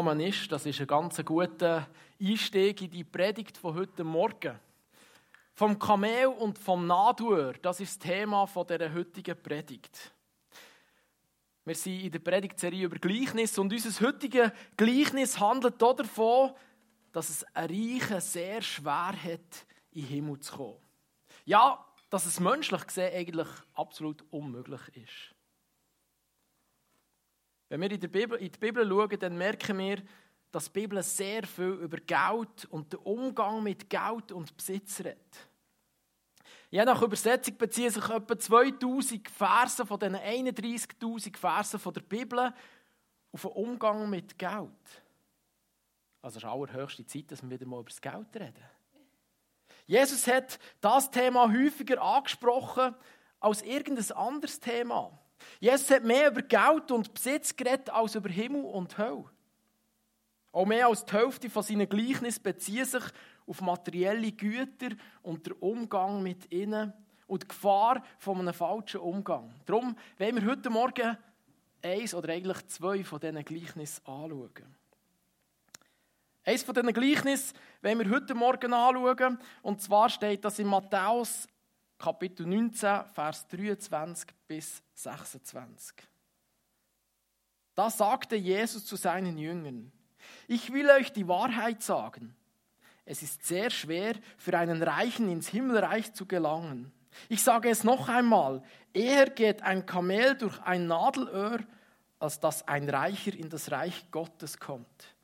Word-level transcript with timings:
Ist, 0.00 0.50
das 0.50 0.64
ist 0.64 0.80
ein 0.80 0.86
ganz 0.86 1.22
guter 1.22 1.86
Einstieg 2.18 2.80
in 2.80 2.90
die 2.90 3.04
Predigt 3.04 3.58
von 3.58 3.74
heute 3.74 4.02
Morgen. 4.02 4.58
Vom 5.52 5.78
Kamel 5.78 6.28
und 6.28 6.58
vom 6.58 6.86
Nadur, 6.86 7.52
das 7.60 7.80
ist 7.80 8.02
das 8.02 8.08
Thema 8.08 8.46
dieser 8.46 8.94
heutigen 8.94 9.42
Predigt. 9.42 10.14
Wir 11.66 11.74
sind 11.74 12.00
in 12.00 12.10
der 12.10 12.18
Predigtserie 12.18 12.86
über 12.86 12.96
Gleichnis 12.96 13.58
und 13.58 13.74
unser 13.74 14.06
heutiges 14.06 14.50
Gleichnis 14.74 15.38
handelt 15.38 15.82
davon, 15.82 16.54
dass 17.12 17.28
es 17.28 17.44
ein 17.54 17.68
Reiche 17.68 18.22
sehr 18.22 18.62
schwer 18.62 19.12
hat, 19.12 19.66
in 19.92 20.00
den 20.00 20.06
Himmel 20.06 20.40
zu 20.40 20.56
kommen. 20.56 20.78
Ja, 21.44 21.84
dass 22.08 22.24
es 22.24 22.40
menschlich 22.40 22.86
gesehen 22.86 23.14
eigentlich 23.14 23.48
absolut 23.74 24.24
unmöglich 24.30 24.80
ist. 24.94 25.34
Wenn 27.70 27.80
wir 27.82 27.90
in, 27.92 28.00
der 28.00 28.08
Bibel, 28.08 28.36
in 28.38 28.50
die 28.50 28.58
Bibel 28.58 28.86
schauen, 28.86 29.18
dann 29.20 29.38
merken 29.38 29.78
wir, 29.78 30.02
dass 30.50 30.64
die 30.64 30.80
Bibel 30.80 31.00
sehr 31.04 31.44
viel 31.44 31.74
über 31.74 31.98
Geld 31.98 32.64
und 32.68 32.92
den 32.92 32.98
Umgang 33.00 33.62
mit 33.62 33.88
Geld 33.88 34.32
und 34.32 34.56
Besitz 34.56 34.98
redet. 34.98 35.48
Je 36.68 36.84
nach 36.84 37.00
Übersetzung 37.00 37.56
beziehen 37.56 37.90
sich 37.90 38.08
etwa 38.08 38.36
2000 38.36 39.30
Verse 39.30 39.86
von 39.86 40.00
den 40.00 40.16
31.000 40.16 41.36
Versen 41.36 41.80
der 41.92 42.00
Bibel 42.00 42.52
auf 43.32 43.42
den 43.42 43.50
Umgang 43.52 44.10
mit 44.10 44.36
Geld. 44.36 45.02
Also 46.22 46.38
es 46.38 46.42
ist 46.42 46.50
allerhöchste 46.50 47.06
Zeit, 47.06 47.30
dass 47.30 47.40
wir 47.40 47.50
wieder 47.50 47.66
mal 47.66 47.80
über 47.80 47.88
das 47.88 48.00
Geld 48.00 48.34
reden. 48.34 48.64
Jesus 49.86 50.26
hat 50.26 50.58
das 50.80 51.08
Thema 51.08 51.52
häufiger 51.52 52.02
angesprochen 52.02 52.96
als 53.38 53.62
irgendein 53.62 54.10
anderes 54.16 54.58
Thema. 54.58 55.16
Jesus 55.58 55.90
hat 55.90 56.04
mehr 56.04 56.30
über 56.30 56.42
Geld 56.42 56.90
und 56.90 57.12
Besitz 57.12 57.54
geredet 57.54 57.90
als 57.90 58.14
über 58.14 58.28
Himmel 58.28 58.64
und 58.64 58.96
Hölle. 58.98 59.24
Auch 60.52 60.66
mehr 60.66 60.88
als 60.88 61.04
die 61.04 61.12
Hälfte 61.12 61.50
von 61.50 61.62
seinen 61.62 61.88
Gleichnissen 61.88 62.42
bezieht 62.42 62.86
sich 62.86 63.04
auf 63.46 63.60
materielle 63.60 64.32
Güter 64.32 64.96
und 65.22 65.46
den 65.46 65.52
Umgang 65.54 66.22
mit 66.22 66.52
ihnen 66.52 66.92
und 67.26 67.44
die 67.44 67.48
Gefahr 67.48 68.02
von 68.18 68.38
einem 68.40 68.54
falschen 68.54 69.00
Umgang. 69.00 69.52
Darum 69.66 69.96
wollen 70.18 70.36
wir 70.36 70.50
heute 70.50 70.70
Morgen 70.70 71.16
eins 71.82 72.14
oder 72.14 72.32
eigentlich 72.32 72.66
zwei 72.66 73.04
von 73.04 73.20
diesen 73.20 73.44
Gleichnissen 73.44 74.04
anschauen. 74.06 74.76
Eins 76.44 76.62
von 76.62 76.74
diesen 76.74 76.92
Gleichnissen 76.92 77.56
wollen 77.82 77.98
wir 78.00 78.10
heute 78.10 78.34
Morgen 78.34 78.72
anschauen. 78.72 79.38
Und 79.62 79.80
zwar 79.80 80.08
steht 80.08 80.44
das 80.44 80.58
in 80.58 80.66
Matthäus 80.66 81.46
Kapitel 82.00 82.46
19, 82.46 83.04
Vers 83.12 83.46
23 83.48 84.30
bis 84.48 84.82
26. 84.94 85.94
Da 87.74 87.90
sagte 87.90 88.36
Jesus 88.36 88.86
zu 88.86 88.96
seinen 88.96 89.36
Jüngern, 89.36 89.92
ich 90.48 90.72
will 90.72 90.88
euch 90.88 91.12
die 91.12 91.28
Wahrheit 91.28 91.82
sagen. 91.82 92.34
Es 93.04 93.22
ist 93.22 93.44
sehr 93.44 93.68
schwer 93.68 94.14
für 94.38 94.56
einen 94.56 94.82
Reichen 94.82 95.30
ins 95.30 95.48
Himmelreich 95.48 96.14
zu 96.14 96.24
gelangen. 96.24 96.90
Ich 97.28 97.42
sage 97.42 97.68
es 97.68 97.84
noch 97.84 98.08
einmal, 98.08 98.62
eher 98.94 99.28
geht 99.28 99.60
ein 99.60 99.84
Kamel 99.84 100.36
durch 100.36 100.58
ein 100.62 100.86
Nadelöhr, 100.86 101.60
als 102.18 102.40
dass 102.40 102.66
ein 102.66 102.88
Reicher 102.88 103.34
in 103.34 103.50
das 103.50 103.70
Reich 103.70 104.10
Gottes 104.10 104.58
kommt. 104.58 105.14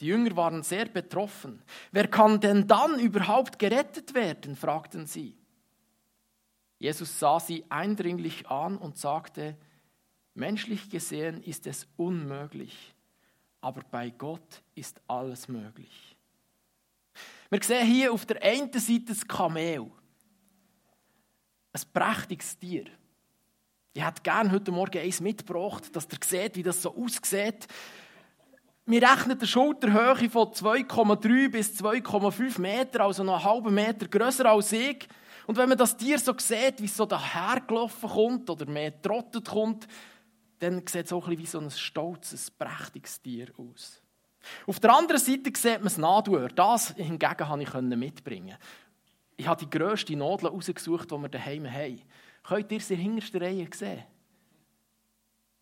Die 0.00 0.06
Jünger 0.06 0.36
waren 0.36 0.62
sehr 0.62 0.86
betroffen. 0.86 1.62
Wer 1.92 2.08
kann 2.08 2.40
denn 2.40 2.66
dann 2.66 2.98
überhaupt 2.98 3.58
gerettet 3.58 4.14
werden? 4.14 4.56
fragten 4.56 5.06
sie. 5.06 5.36
Jesus 6.78 7.18
sah 7.18 7.40
sie 7.40 7.64
eindringlich 7.68 8.48
an 8.48 8.76
und 8.76 8.98
sagte, 8.98 9.56
menschlich 10.34 10.90
gesehen 10.90 11.42
ist 11.42 11.66
es 11.66 11.86
unmöglich, 11.96 12.94
aber 13.60 13.82
bei 13.90 14.10
Gott 14.10 14.62
ist 14.74 15.00
alles 15.08 15.48
möglich. 15.48 16.16
Wir 17.48 17.62
sehen 17.62 17.86
hier 17.86 18.12
auf 18.12 18.26
der 18.26 18.42
einen 18.42 18.72
Seite 18.72 19.04
das 19.06 19.26
Kamel, 19.26 19.90
ein 21.72 21.80
prächtiges 21.92 22.58
Tier. 22.58 22.86
Ich 23.94 24.04
hätte 24.04 24.20
gerne 24.22 24.50
heute 24.50 24.72
Morgen 24.72 24.98
eins 24.98 25.20
mitgebracht, 25.20 25.94
dass 25.96 26.06
ihr 26.12 26.18
seht, 26.22 26.56
wie 26.56 26.62
das 26.62 26.82
so 26.82 26.94
aussieht. 26.94 27.66
Wir 28.84 29.02
rechnen 29.02 29.38
eine 29.38 29.46
Schulterhöhe 29.46 30.28
von 30.28 30.48
2,3 30.48 31.48
bis 31.48 31.80
2,5 31.80 32.60
Meter, 32.60 33.00
also 33.00 33.24
noch 33.24 33.36
einen 33.36 33.44
halben 33.44 33.74
Meter 33.74 34.06
grösser 34.06 34.46
als 34.46 34.72
ich. 34.72 35.08
Und 35.46 35.56
wenn 35.56 35.68
man 35.68 35.78
das 35.78 35.96
Tier 35.96 36.18
so 36.18 36.34
sieht, 36.38 36.80
wie 36.80 36.86
es 36.86 36.96
so 36.96 37.06
dahergelaufen 37.06 38.08
kommt 38.08 38.50
oder 38.50 38.66
mehr 38.66 39.00
trottet 39.00 39.48
kommt, 39.48 39.86
dann 40.58 40.86
sieht 40.86 41.06
es 41.06 41.12
auch 41.12 41.28
ein 41.28 41.36
bisschen 41.36 41.40
wie 41.40 41.46
so 41.46 41.60
ein 41.60 41.70
stolzes, 41.70 42.50
prächtiges 42.50 43.20
Tier 43.20 43.52
aus. 43.56 44.02
Auf 44.66 44.80
der 44.80 44.94
anderen 44.94 45.20
Seite 45.20 45.50
sieht 45.54 45.78
man 45.78 45.84
das 45.84 45.98
Nadelöhr. 45.98 46.48
Das 46.48 46.94
hingegen 46.94 47.36
konnte 47.36 47.90
ich 47.90 47.96
mitbringen. 47.96 48.56
Ich 49.36 49.46
habe 49.46 49.64
die 49.64 49.70
grösste 49.70 50.16
Nadel 50.16 50.48
rausgesucht, 50.48 51.10
die 51.10 51.16
wir 51.16 51.28
daheim 51.28 51.70
haben. 51.70 52.00
Könnt 52.42 52.72
ihr 52.72 52.80
sie 52.80 52.94
in 52.94 53.00
der 53.00 53.04
hintersten 53.04 53.42
Reihe 53.42 53.68
sehen? 53.72 54.04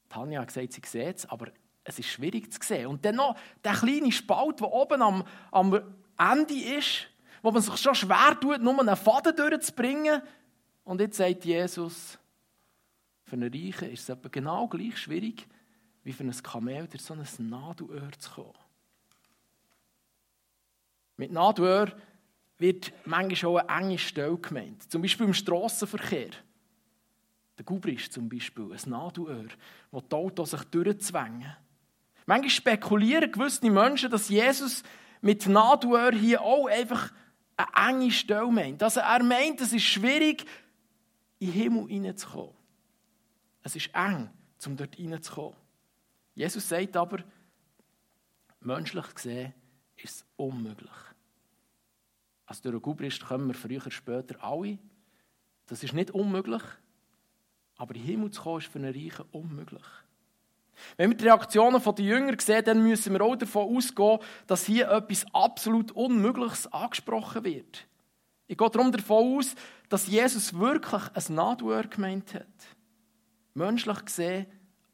Tanja 0.08 0.40
hat 0.40 0.48
gesagt, 0.48 0.72
sie 0.74 0.82
sieht 0.84 1.16
es, 1.16 1.26
aber 1.28 1.48
es 1.82 1.98
ist 1.98 2.08
schwierig 2.08 2.52
zu 2.52 2.58
sehen. 2.62 2.86
Und 2.86 3.04
dann 3.04 3.16
noch 3.16 3.36
der 3.64 3.72
kleine 3.72 4.12
Spalt, 4.12 4.60
der 4.60 4.70
oben 4.70 5.02
am, 5.02 5.24
am 5.50 5.94
Ende 6.18 6.54
ist, 6.54 7.08
wo 7.44 7.50
man 7.50 7.60
sich 7.60 7.76
schon 7.76 7.94
schwer 7.94 8.38
tut, 8.40 8.62
nur 8.62 8.80
einen 8.80 8.96
Faden 8.96 9.36
durchzubringen. 9.36 10.22
Und 10.82 10.98
jetzt 11.02 11.18
sagt 11.18 11.44
Jesus, 11.44 12.18
für 13.24 13.36
einen 13.36 13.52
Reichen 13.52 13.90
ist 13.90 14.08
es 14.08 14.16
genau 14.32 14.66
gleich 14.66 14.96
schwierig, 14.96 15.46
wie 16.04 16.14
für 16.14 16.24
ein 16.24 16.32
Kamel 16.42 16.88
durch 16.88 17.02
so 17.02 17.12
ein 17.12 17.50
Nadelöhr 17.50 18.10
zu 18.18 18.30
kommen. 18.30 18.54
Mit 21.18 21.32
Nadelöhr 21.32 21.92
wird 22.56 22.92
manchmal 23.04 23.52
auch 23.52 23.68
eine 23.68 23.88
enge 23.88 23.98
Stelle 23.98 24.38
gemeint. 24.38 24.90
Zum 24.90 25.02
Beispiel 25.02 25.26
im 25.26 25.34
Strassenverkehr. 25.34 26.30
Der 27.58 27.64
Gubrisch 27.66 28.08
zum 28.08 28.26
Beispiel, 28.26 28.72
ein 28.72 28.90
Nadelöhr, 28.90 29.48
wo 29.90 30.00
die 30.00 30.16
Autos 30.16 30.52
sich 30.52 30.64
durchzwängen. 30.64 31.54
Manchmal 32.24 32.48
spekulieren 32.50 33.30
gewisse 33.30 33.70
Menschen, 33.70 34.10
dass 34.10 34.30
Jesus 34.30 34.82
mit 35.20 35.46
Nadelöhr 35.46 36.12
hier 36.12 36.40
auch 36.40 36.68
einfach 36.68 37.12
eine 37.56 37.90
enge 37.90 38.10
Stelle 38.10 38.50
meint. 38.50 38.82
Also 38.82 39.00
er 39.00 39.22
meint, 39.22 39.60
es 39.60 39.72
ist 39.72 39.84
schwierig, 39.84 40.44
in 41.38 41.46
den 41.48 41.52
Himmel 41.52 41.88
hineinzukommen. 41.88 42.54
Es 43.62 43.76
ist 43.76 43.90
eng, 43.94 44.30
um 44.66 44.76
dort 44.76 44.96
hineinzukommen. 44.96 45.58
Jesus 46.34 46.68
sagt 46.68 46.96
aber, 46.96 47.22
menschlich 48.60 49.14
gesehen 49.14 49.54
ist 49.96 50.16
es 50.16 50.26
unmöglich. 50.36 50.90
Also 52.46 52.62
durch 52.62 52.74
den 52.74 52.82
Gubrist 52.82 53.24
kommen 53.24 53.46
wir 53.46 53.54
früher 53.54 53.80
oder 53.80 53.90
später 53.90 54.42
alle. 54.42 54.78
Das 55.66 55.82
ist 55.82 55.94
nicht 55.94 56.10
unmöglich, 56.10 56.62
aber 57.76 57.94
in 57.94 58.02
den 58.02 58.06
Himmel 58.06 58.30
zu 58.30 58.42
kommen 58.42 58.58
ist 58.58 58.66
für 58.66 58.78
einen 58.78 58.94
Reichen 58.94 59.24
unmöglich. 59.32 59.82
Wenn 60.96 61.10
wir 61.10 61.16
die 61.16 61.24
Reaktionen 61.24 61.82
der 61.82 62.04
Jünger 62.04 62.34
sehen, 62.40 62.64
dann 62.64 62.82
müssen 62.82 63.12
wir 63.12 63.22
auch 63.22 63.36
davon 63.36 63.76
ausgehen, 63.76 64.18
dass 64.46 64.66
hier 64.66 64.90
etwas 64.90 65.26
absolut 65.32 65.92
Unmögliches 65.92 66.72
angesprochen 66.72 67.44
wird. 67.44 67.86
Ich 68.46 68.58
gehe 68.58 68.70
darum 68.70 68.92
davon 68.92 69.38
aus, 69.38 69.54
dass 69.88 70.06
Jesus 70.06 70.52
wirklich 70.58 71.02
ein 71.14 71.34
Nadelöhr 71.34 71.84
gemeint 71.84 72.34
hat. 72.34 72.46
Menschlich 73.54 74.04
gesehen 74.04 74.46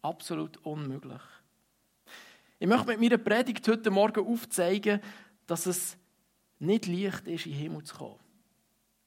absolut 0.02 0.56
unmöglich. 0.58 1.22
Ich 2.58 2.68
möchte 2.68 2.86
mit 2.86 3.00
meiner 3.00 3.18
Predigt 3.18 3.66
heute 3.68 3.90
Morgen 3.90 4.26
aufzeigen, 4.26 5.00
dass 5.46 5.66
es 5.66 5.96
nicht 6.58 6.86
leicht 6.86 7.26
ist, 7.26 7.46
in 7.46 7.52
den 7.52 7.60
Himmel 7.60 7.84
zu 7.84 7.96
kommen. 7.96 8.20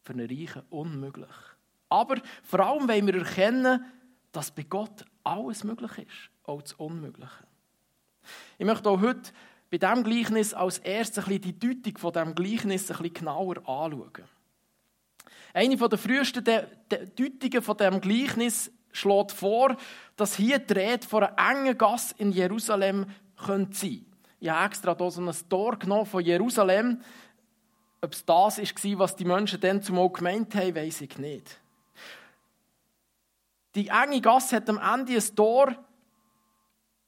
Für 0.02 0.14
einen 0.14 0.28
Reichen 0.28 0.64
unmöglich. 0.70 1.30
Aber 1.88 2.18
vor 2.42 2.60
allem 2.60 2.90
wollen 2.90 3.08
wir 3.08 3.16
erkennen, 3.16 3.86
dass 4.32 4.52
bei 4.52 4.64
Gott 4.64 5.06
alles 5.24 5.64
möglich 5.64 5.92
ist 6.00 6.33
auch 6.44 6.62
das 6.62 6.74
Unmögliche. 6.74 7.32
Ich 8.58 8.66
möchte 8.66 8.90
auch 8.90 9.02
heute 9.02 9.32
bei 9.70 9.78
diesem 9.78 10.04
Gleichnis 10.04 10.54
als 10.54 10.78
erstes 10.80 11.26
die 11.26 11.58
Deutung 11.58 11.98
von 11.98 12.14
diesem 12.14 12.36
Gleichnis 12.36 12.92
ein 12.92 13.14
genauer 13.14 13.58
anschauen. 13.58 14.12
Eine 15.54 15.76
der 15.78 15.98
frühesten 15.98 16.44
Deutungen 16.44 17.62
von 17.62 17.78
diesem 17.78 18.02
Gleichnis 18.02 18.72
schlägt 18.92 19.32
vor, 19.32 19.76
dass 20.16 20.36
hier 20.36 20.60
die 20.60 20.74
Rede 20.74 21.08
von 21.08 21.24
einer 21.24 21.52
engen 21.52 21.78
Gasse 21.78 22.16
in 22.18 22.32
Jerusalem 22.32 23.08
könnte 23.46 23.76
sein 23.76 24.06
Ich 24.40 24.50
habe 24.50 24.66
extra 24.66 24.96
hier 24.96 25.12
so 25.12 25.22
ein 25.22 25.34
Tor 25.50 25.78
genommen 25.78 26.06
von 26.06 26.24
Jerusalem. 26.24 27.02
Ob 28.02 28.14
es 28.14 28.26
das 28.26 28.60
war, 28.60 29.00
was 29.00 29.16
die 29.16 29.26
Menschen 29.26 29.60
dann 29.62 29.82
zumal 29.82 30.10
gemeint 30.12 30.54
haben, 30.56 30.76
weiß 30.76 31.02
ich 31.02 31.18
nicht. 31.18 31.60
Die 33.76 33.88
enge 33.88 34.22
Gasse 34.22 34.58
hat 34.58 34.70
am 34.70 34.78
Ende 34.78 35.16
ein 35.16 35.36
Tor, 35.36 35.76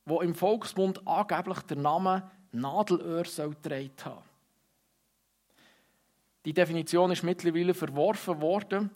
wo 0.05 0.21
im 0.21 0.35
Volksmund 0.35 1.05
angeblich 1.07 1.59
der 1.61 1.77
Name 1.77 2.29
Nadelöhr 2.51 3.25
soll 3.25 3.55
haben. 3.65 4.23
Die 6.45 6.53
Definition 6.53 7.11
ist 7.11 7.23
mittlerweile 7.23 7.73
verworfen 7.73 8.39
worden. 8.39 8.91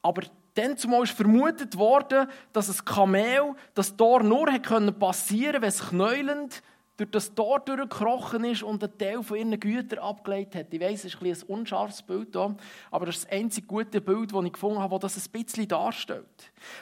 Aber 0.00 0.22
Dann 0.54 0.76
zumal 0.76 1.04
ist 1.04 1.12
vermutet 1.12 1.76
worden, 1.76 2.28
dass 2.52 2.68
ein 2.68 2.84
Kamel 2.84 3.54
das 3.74 3.96
Tor 3.96 4.22
nur 4.22 4.46
passieren 4.46 5.60
konnte, 5.60 5.62
wenn 5.62 5.68
es 5.68 5.88
knäulend 5.88 6.62
durch 6.98 7.10
das 7.12 7.32
Tor 7.32 7.60
durchgekrochen 7.60 8.44
ist 8.44 8.64
und 8.64 8.82
einen 8.82 8.98
Teil 8.98 9.22
von 9.22 9.36
ihren 9.36 9.58
Gütern 9.58 10.00
abgelegt 10.00 10.56
hat. 10.56 10.66
Ich 10.74 10.80
weiss, 10.80 11.04
es 11.04 11.14
ist 11.14 11.22
ein, 11.22 11.28
ein 11.28 11.42
unscharfes 11.60 12.02
Bild 12.02 12.30
hier, 12.32 12.56
aber 12.90 13.06
das 13.06 13.18
ist 13.18 13.24
das 13.24 13.32
einzige 13.32 13.66
gute 13.68 14.00
Bild, 14.00 14.34
das 14.34 14.44
ich 14.44 14.52
gefunden 14.52 14.80
habe, 14.80 14.98
das 14.98 15.16
ein 15.16 15.30
bisschen 15.30 15.68
darstellt. 15.68 16.26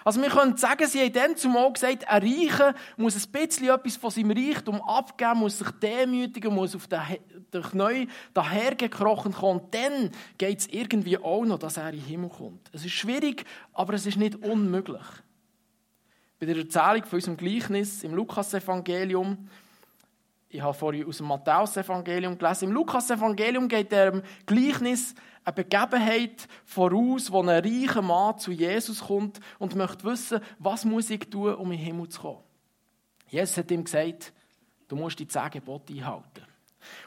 Also 0.05 0.23
wir 0.23 0.31
können 0.31 0.57
sagen, 0.57 0.87
sie 0.87 1.01
haben 1.01 1.13
dann 1.13 1.37
zumal 1.37 1.71
gesagt, 1.71 2.09
ein 2.09 2.23
Reicher 2.23 2.75
muss 2.97 3.15
ein 3.15 3.31
bisschen 3.31 3.69
etwas 3.69 3.97
von 3.97 4.11
seinem 4.11 4.31
Reichtum 4.31 4.81
abgeben, 4.81 5.41
muss 5.41 5.59
sich 5.59 5.71
demütigen, 5.83 6.55
muss 6.55 6.75
auf 6.75 6.89
den, 6.89 7.63
Knäuel 7.63 8.09
dahergekrochen 8.33 9.33
kommen. 9.33 9.61
Dann 9.71 10.11
geht 10.39 10.61
es 10.61 10.67
irgendwie 10.69 11.19
auch 11.19 11.45
noch, 11.45 11.59
dass 11.59 11.77
er 11.77 11.91
in 11.91 11.97
den 11.97 12.05
Himmel 12.05 12.31
kommt. 12.31 12.71
Es 12.73 12.87
ist 12.87 12.93
schwierig, 12.93 13.45
aber 13.75 13.93
es 13.93 14.07
ist 14.07 14.17
nicht 14.17 14.37
unmöglich. 14.37 15.05
Bei 16.39 16.47
der 16.47 16.57
Erzählung 16.57 17.05
von 17.05 17.17
unserem 17.17 17.37
Gleichnis 17.37 18.03
im 18.03 18.15
Lukas-Evangelium 18.15 19.49
ich 20.57 20.63
habe 20.63 20.73
vorhin 20.73 21.07
aus 21.07 21.19
dem 21.19 21.27
Matthäus-Evangelium 21.27 22.39
gelesen. 22.39 22.65
Im 22.65 22.73
Lukas-Evangelium 22.73 23.69
geht 23.69 23.93
dem 23.93 24.23
Gleichnis 24.47 25.15
eine 25.45 25.53
Begebenheit 25.53 26.49
voraus, 26.65 27.31
wo 27.31 27.43
ein 27.43 27.49
reicher 27.51 28.03
Mann 28.03 28.39
zu 28.39 28.53
Jesus 28.53 29.05
kommt 29.05 29.39
und 29.59 29.77
möchte 29.77 30.05
wissen, 30.05 30.41
was 30.59 30.85
muss 30.85 31.11
ich 31.11 31.29
tun, 31.31 31.55
um 31.55 31.71
in 31.71 31.79
den 31.79 31.87
Himmel 31.87 32.09
zu 32.09 32.21
kommen. 32.21 32.41
Jesus 33.29 33.59
hat 33.59 33.71
ihm 33.71 33.85
gesagt, 33.85 34.33
du 34.89 34.97
musst 34.97 35.19
die 35.19 35.29
zehn 35.29 35.51
Gebote 35.51 35.93
einhalten. 35.93 36.47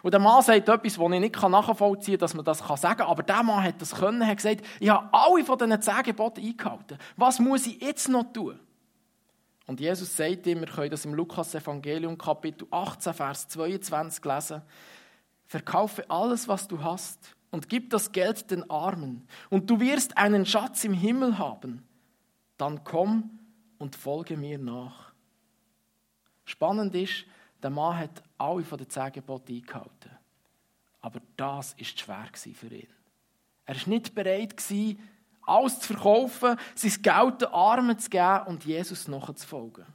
Und 0.04 0.14
der 0.14 0.20
Mann 0.20 0.44
sagt 0.44 0.70
etwas, 0.70 0.96
das 0.96 1.12
ich 1.12 1.20
nicht 1.20 1.42
nachvollziehen 1.42 2.14
kann, 2.14 2.20
dass 2.20 2.34
man 2.36 2.46
das 2.46 2.60
sagen 2.60 2.98
kann. 2.98 3.08
Aber 3.08 3.24
der 3.24 3.42
Mann 3.42 3.64
hat 3.64 3.82
das 3.82 3.96
können, 3.96 4.26
hat 4.28 4.38
gesagt, 4.38 4.62
ich 4.80 4.90
habe 4.90 5.10
alle 5.12 5.44
von 5.44 5.58
diesen 5.58 5.82
zehn 5.82 6.04
Geboten 6.04 6.46
eingehalten. 6.46 7.00
Was 7.18 7.40
muss 7.40 7.66
ich 7.66 7.82
jetzt 7.82 8.10
noch 8.10 8.32
tun? 8.32 8.60
Und 9.70 9.80
Jesus 9.80 10.18
sagt 10.18 10.48
ihm, 10.48 10.62
wir 10.62 10.68
können 10.68 10.90
das 10.90 11.06
im 11.06 11.14
Lukas-Evangelium, 11.14 12.18
Kapitel 12.18 12.68
18, 12.72 13.14
Vers 13.14 13.48
22 13.50 14.26
lesen: 14.26 14.64
Verkaufe 15.46 16.10
alles, 16.10 16.48
was 16.48 16.68
du 16.68 16.82
hast, 16.82 17.36
und 17.52 17.70
gib 17.70 17.92
das 17.92 18.12
Geld 18.12 18.50
den 18.50 18.68
Armen, 18.68 19.28
und 19.52 19.70
du 19.70 19.80
wirst 19.80 20.18
einen 20.18 20.48
Schatz 20.48 20.86
im 20.86 20.94
Himmel 20.96 21.38
haben. 21.38 21.88
Dann 22.58 22.84
komm 22.84 23.38
und 23.78 23.96
folge 23.96 24.38
mir 24.38 24.58
nach. 24.58 25.14
Spannend 26.46 26.96
ist, 26.96 27.26
der 27.62 27.70
Mann 27.70 27.96
hat 27.96 28.24
alle 28.40 28.64
von 28.64 28.80
den 28.80 28.90
zehn 28.90 29.12
Geboten 29.12 29.54
eingehalten. 29.54 30.18
Aber 31.00 31.22
das 31.38 31.74
ist 31.74 32.00
schwer 32.00 32.28
für 32.34 32.74
ihn. 32.74 32.88
Er 33.68 33.76
war 33.76 33.88
nicht 33.88 34.16
bereit, 34.16 34.58
alles 35.50 35.80
zu 35.80 35.94
verkaufen, 35.94 36.58
sein 36.76 37.02
Geld 37.02 37.42
den 37.42 37.48
Armen 37.50 37.98
zu 37.98 38.10
geben 38.10 38.42
und 38.48 38.66
Jesus 38.66 39.08
nachzufolgen. 39.08 39.86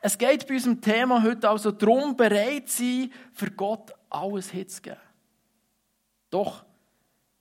Es 0.00 0.16
geht 0.16 0.46
bei 0.46 0.54
unserem 0.54 0.80
Thema 0.80 1.22
heute 1.22 1.48
also 1.48 1.72
darum, 1.72 2.16
bereit 2.16 2.68
zu 2.68 2.82
sein, 2.82 3.10
für 3.32 3.50
Gott 3.50 3.92
alles 4.08 4.50
hinzugeben. 4.50 5.00
Doch, 6.30 6.64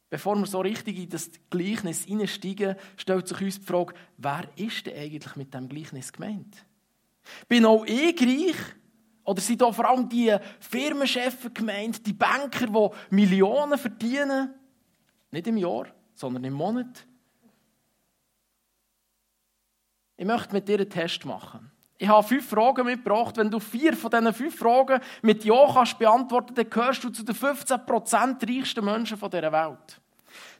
bevor 0.09 0.35
wir 0.35 0.45
so 0.45 0.61
richtig 0.61 0.97
in 0.97 1.09
das 1.09 1.29
Gleichnis 1.49 2.05
hineinsteigen, 2.05 2.75
stellt 2.97 3.27
sich 3.27 3.41
uns 3.41 3.59
die 3.59 3.65
Frage, 3.65 3.93
wer 4.17 4.47
ist 4.55 4.85
denn 4.85 4.97
eigentlich 4.97 5.35
mit 5.35 5.53
dem 5.53 5.67
Gleichnis 5.69 6.11
gemeint? 6.11 6.65
Bin 7.47 7.65
auch 7.65 7.85
ich 7.85 8.19
reich? 8.21 8.55
Oder 9.23 9.41
sind 9.41 9.61
da 9.61 9.71
vor 9.71 9.89
allem 9.89 10.07
die 10.07 10.35
Firmenchefs 10.59 11.51
gemeint, 11.53 12.05
die 12.05 12.13
Banker, 12.13 12.67
die 12.67 13.15
Millionen 13.15 13.77
verdienen? 13.77 14.53
Nicht 15.31 15.47
im 15.47 15.57
Jahr, 15.57 15.87
sondern 16.15 16.43
im 16.43 16.53
Monat. 16.53 17.05
Ich 20.17 20.25
möchte 20.25 20.53
mit 20.53 20.67
dir 20.67 20.79
einen 20.79 20.89
Test 20.89 21.25
machen. 21.25 21.71
Ich 21.97 22.07
habe 22.07 22.27
fünf 22.27 22.49
Fragen 22.49 22.85
mitgebracht. 22.85 23.37
Wenn 23.37 23.51
du 23.51 23.59
vier 23.59 23.95
von 23.95 24.11
diesen 24.11 24.33
fünf 24.33 24.57
Fragen 24.57 25.01
mit 25.21 25.45
Ja 25.45 25.71
kannst 25.73 25.97
beantworten, 25.97 26.55
dann 26.55 26.69
gehörst 26.69 27.03
du 27.03 27.09
zu 27.09 27.23
den 27.23 27.35
15% 27.35 28.47
reichsten 28.47 28.83
Menschen 28.83 29.17
dieser 29.17 29.51
Welt. 29.51 30.01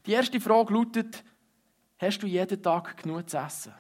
Die 0.06 0.12
erste 0.12 0.40
Frage 0.40 0.74
lautet, 0.74 1.24
hast 1.98 2.20
du 2.20 2.28
jeden 2.28 2.62
Tag 2.62 3.02
genug 3.02 3.30
zu 3.30 3.38
essen? 3.38 3.74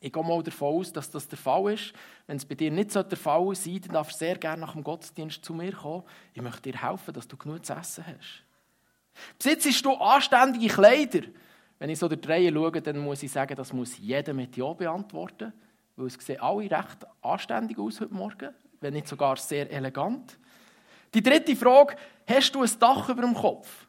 Ich 0.00 0.12
gehe 0.12 0.22
mal 0.22 0.42
davon 0.42 0.78
aus, 0.78 0.92
dass 0.92 1.10
das 1.10 1.26
der 1.26 1.38
Fall 1.38 1.72
ist. 1.72 1.92
Wenn 2.26 2.36
es 2.36 2.44
bei 2.44 2.54
dir 2.54 2.70
nicht 2.70 2.94
der 2.94 3.04
Fall 3.16 3.54
sein 3.54 3.80
dann 3.80 3.94
darfst 3.94 4.14
du 4.14 4.18
sehr 4.18 4.38
gerne 4.38 4.60
nach 4.60 4.72
dem 4.72 4.84
Gottesdienst 4.84 5.44
zu 5.44 5.52
mir 5.52 5.72
kommen. 5.72 6.04
Ich 6.32 6.40
möchte 6.40 6.70
dir 6.70 6.80
helfen, 6.80 7.12
dass 7.12 7.26
du 7.26 7.36
genug 7.36 7.66
zu 7.66 7.72
essen 7.72 8.04
hast. 8.06 8.47
Besitzt 9.36 9.84
du 9.84 9.92
anständige 9.94 10.68
Kleider? 10.68 11.22
Wenn 11.78 11.90
ich 11.90 11.98
so 11.98 12.08
durch 12.08 12.20
die 12.20 12.28
Reihe 12.28 12.52
schaue, 12.52 12.82
dann 12.82 12.98
muss 12.98 13.22
ich 13.22 13.30
sagen, 13.30 13.54
das 13.54 13.72
muss 13.72 13.98
jeder 13.98 14.34
mit 14.34 14.56
Ja 14.56 14.72
beantworten, 14.72 15.52
weil 15.96 16.06
es 16.06 16.14
sehen 16.14 16.40
alle 16.40 16.70
recht 16.70 17.06
anständig 17.22 17.78
aus 17.78 18.00
heute 18.00 18.14
Morgen, 18.14 18.50
wenn 18.80 18.94
nicht 18.94 19.08
sogar 19.08 19.36
sehr 19.36 19.70
elegant. 19.70 20.38
Die 21.14 21.22
dritte 21.22 21.56
Frage, 21.56 21.96
hast 22.26 22.54
du 22.54 22.62
ein 22.62 22.70
Dach 22.78 23.08
über 23.08 23.22
dem 23.22 23.34
Kopf? 23.34 23.86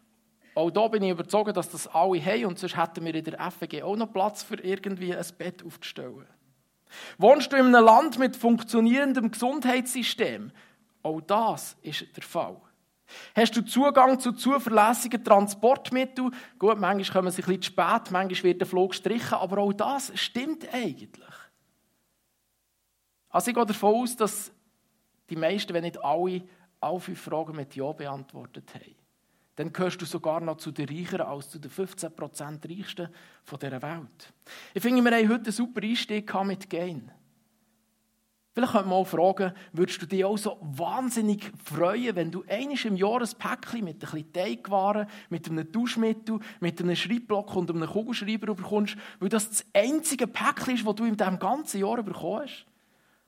Auch 0.55 0.71
da 0.71 0.87
bin 0.87 1.03
ich 1.03 1.11
überzeugt, 1.11 1.55
dass 1.55 1.69
das 1.69 1.87
alle 1.87 2.23
haben 2.23 2.45
und 2.45 2.59
sonst 2.59 2.77
hätten 2.77 3.05
wir 3.05 3.15
in 3.15 3.23
der 3.23 3.51
FG 3.51 3.81
auch 3.81 3.95
noch 3.95 4.11
Platz 4.11 4.43
für 4.43 4.55
irgendwie 4.55 5.15
ein 5.15 5.25
Bett 5.37 5.63
aufzustellen. 5.65 6.27
Wohnst 7.17 7.51
du 7.51 7.57
in 7.57 7.67
einem 7.67 7.85
Land 7.85 8.19
mit 8.19 8.35
funktionierendem 8.35 9.31
Gesundheitssystem? 9.31 10.51
Auch 11.03 11.21
das 11.21 11.77
ist 11.81 12.05
der 12.15 12.23
Fall. 12.23 12.57
Hast 13.35 13.55
du 13.55 13.61
Zugang 13.61 14.19
zu 14.19 14.31
zuverlässigen 14.31 15.23
Transportmitteln? 15.23 16.33
Gut, 16.57 16.79
manchmal 16.79 17.21
kommen 17.21 17.31
sie 17.31 17.41
ein 17.41 17.45
bisschen 17.45 17.61
zu 17.61 17.67
spät, 17.71 18.11
manchmal 18.11 18.43
wird 18.43 18.61
der 18.61 18.67
Flug 18.67 18.91
gestrichen, 18.91 19.35
aber 19.35 19.59
auch 19.59 19.73
das 19.73 20.11
stimmt 20.15 20.71
eigentlich. 20.73 21.25
Also 23.29 23.49
ich 23.49 23.55
gehe 23.55 23.65
davon 23.65 23.95
aus, 23.95 24.15
dass 24.15 24.51
die 25.29 25.35
meisten, 25.35 25.73
wenn 25.73 25.83
nicht 25.83 26.03
alle, 26.03 26.41
alle 26.79 26.99
fünf 26.99 27.21
Fragen 27.21 27.55
mit 27.55 27.75
Ja 27.75 27.91
beantwortet 27.91 28.73
haben. 28.73 28.95
Dann 29.55 29.73
gehörst 29.73 30.01
du 30.01 30.05
sogar 30.05 30.39
noch 30.39 30.57
zu 30.57 30.71
den 30.71 30.87
Reicheren 30.87 31.27
als 31.27 31.49
zu 31.49 31.59
den 31.59 31.69
15% 31.69 32.69
Reichsten 32.69 33.09
dieser 33.61 33.81
Welt. 33.81 34.33
Ich 34.73 34.81
finde, 34.81 35.03
wir 35.03 35.11
haben 35.11 35.29
heute 35.29 35.43
einen 35.43 35.51
super 35.51 35.81
Einstieg 35.83 36.33
mit 36.45 36.69
Gain. 36.69 37.11
Vielleicht 38.59 38.73
könnte 38.73 38.89
man 38.89 38.97
auch 38.97 39.07
fragen, 39.07 39.53
würdest 39.71 40.01
du 40.01 40.05
dich 40.05 40.25
auch 40.25 40.37
so 40.37 40.57
wahnsinnig 40.59 41.49
freuen, 41.63 42.13
wenn 42.17 42.29
du 42.29 42.43
einiges 42.45 42.83
im 42.83 42.97
Jahr 42.97 43.21
ein 43.21 43.29
Päckchen 43.37 43.85
mit 43.85 43.95
ein 43.95 43.99
bisschen 43.99 44.33
Teigwaren, 44.33 45.07
mit 45.29 45.49
einem 45.49 45.71
Duschmittel, 45.71 46.39
mit 46.59 46.81
einem 46.81 46.93
Schreibblock 46.93 47.55
und 47.55 47.69
einem 47.69 47.87
Kugelschreiber 47.87 48.53
bekommst, 48.53 48.97
weil 49.21 49.29
das 49.29 49.47
das 49.47 49.65
einzige 49.73 50.27
Päckchen 50.27 50.75
ist, 50.75 50.85
das 50.85 50.95
du 50.95 51.05
in 51.05 51.15
diesem 51.15 51.39
ganzen 51.39 51.79
Jahr 51.79 52.03
bekommst? 52.03 52.65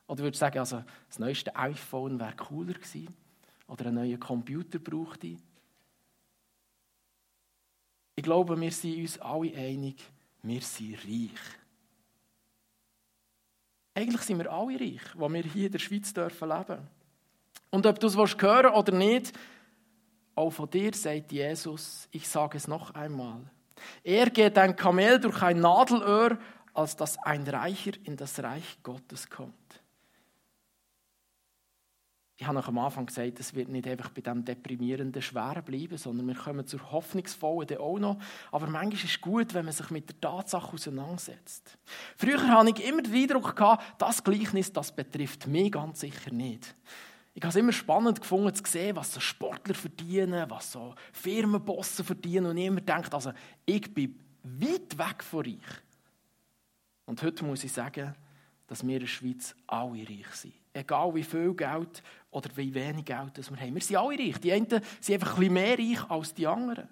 Oder 0.06 0.24
würdest 0.24 0.42
du 0.42 0.46
sagen, 0.46 0.60
also 0.60 0.84
das 1.08 1.20
neueste 1.20 1.56
iPhone 1.56 2.20
wäre 2.20 2.36
cooler 2.36 2.74
gewesen? 2.74 3.08
Oder 3.68 3.86
einen 3.86 3.96
neuen 3.96 4.20
Computer 4.20 4.80
brauchte 4.80 5.28
ich? 5.28 5.38
Ich 8.18 8.24
glaube, 8.24 8.60
wir 8.60 8.72
sind 8.72 9.00
uns 9.00 9.18
alle 9.20 9.56
einig, 9.56 9.96
wir 10.44 10.60
sind 10.60 10.98
reich. 11.06 11.61
Eigentlich 13.94 14.22
sind 14.22 14.40
wir 14.40 14.52
alle 14.52 14.80
reich, 14.80 15.02
wo 15.16 15.32
wir 15.32 15.44
hier 15.44 15.66
in 15.66 15.72
der 15.72 15.80
Schweiz 15.80 16.14
dürfen 16.14 16.50
leben. 16.50 16.88
Und 17.70 17.86
ob 17.86 18.00
du 18.00 18.08
es 18.08 18.16
hören 18.16 18.74
oder 18.74 18.92
nicht, 18.92 19.34
auch 20.36 20.50
von 20.50 20.70
dir 20.70 20.94
sagt 20.94 21.32
Jesus, 21.32 22.08
ich 22.12 22.28
sage 22.28 22.58
es 22.58 22.68
noch 22.68 22.92
einmal. 22.92 23.42
Er 24.04 24.30
geht 24.30 24.58
ein 24.58 24.76
Kamel 24.76 25.20
durch 25.20 25.42
ein 25.42 25.60
Nadelöhr, 25.60 26.38
als 26.74 26.96
dass 26.96 27.18
ein 27.18 27.48
Reicher 27.48 27.92
in 28.04 28.16
das 28.16 28.42
Reich 28.42 28.78
Gottes 28.84 29.30
kommt 29.30 29.81
ich 32.42 32.48
habe 32.48 32.66
am 32.66 32.78
Anfang 32.80 33.06
gesagt, 33.06 33.40
es 33.40 33.54
wird 33.54 33.70
nicht 33.70 33.88
einfach 33.88 34.10
bei 34.10 34.22
dem 34.22 34.44
deprimierenden 34.44 35.22
Schweren 35.22 35.64
bleiben, 35.64 35.96
sondern 35.96 36.26
wir 36.26 36.34
kommen 36.34 36.66
zur 36.66 36.92
hoffnungsvollen 36.92 37.68
dann 37.68 37.78
auch 37.78 38.00
noch. 38.00 38.18
Aber 38.52 38.66
manchmal 38.66 38.94
ist 38.94 39.04
es 39.04 39.22
gut, 39.22 39.54
wenn 39.54 39.66
man 39.66 39.76
sich 39.76 39.92
mit 39.92 40.10
der 40.10 40.20
Tatsache 40.20 40.74
auseinandersetzt. 40.74 41.78
Früher 42.18 42.42
hatte 42.48 42.72
ich 42.72 42.84
immer 42.84 43.04
den 43.04 43.14
Eindruck, 43.14 43.56
gehabt, 43.56 44.02
das 44.02 44.24
Gleichnis 44.24 44.74
das 44.74 44.92
betrifft 44.92 45.46
mich 45.46 45.72
ganz 45.72 46.00
sicher 46.00 46.34
nicht. 46.34 46.76
Ich 47.36 47.44
habe 47.44 47.50
es 47.50 47.58
immer 47.58 47.74
spannend 47.74 48.22
gefunden 48.22 48.56
zu 48.56 48.64
sehen, 48.66 48.96
was 48.96 49.14
so 49.14 49.20
Sportler 49.20 49.76
verdienen, 49.76 50.50
was 50.50 50.72
so 50.72 50.96
Firmenbossen 51.14 52.04
verdienen. 52.04 52.48
Und 52.48 52.58
ich 52.58 52.66
immer 52.66 52.82
denkt, 52.82 53.14
also 53.14 53.34
ich 53.68 53.94
bin 53.94 54.20
weit 54.42 54.98
weg 54.98 55.24
von 55.24 55.46
reich. 55.46 55.82
Und 57.06 57.22
heute 57.22 57.46
muss 57.46 57.64
ich 57.64 57.72
sagen, 57.72 58.16
dass 58.66 58.88
wir 58.88 58.96
in 58.96 59.02
der 59.02 59.08
Schweiz 59.08 59.54
alle 59.68 60.08
reich 60.08 60.34
sind. 60.34 60.54
Egal 60.74 61.14
wie 61.14 61.24
viel 61.24 61.54
Geld 61.54 62.02
oder 62.32 62.50
wie 62.56 62.74
wenig 62.74 63.06
Geld 63.06 63.38
wir 63.38 63.60
haben. 63.60 63.76
Wir 63.76 63.82
sind 63.82 63.98
alle 63.98 64.18
reich. 64.18 64.40
Die 64.40 64.52
einen 64.52 64.68
sind 65.00 65.14
einfach 65.14 65.34
ein 65.34 65.40
bisschen 65.40 65.54
mehr 65.54 65.78
reich 65.78 66.10
als 66.10 66.34
die 66.34 66.48
anderen. 66.48 66.90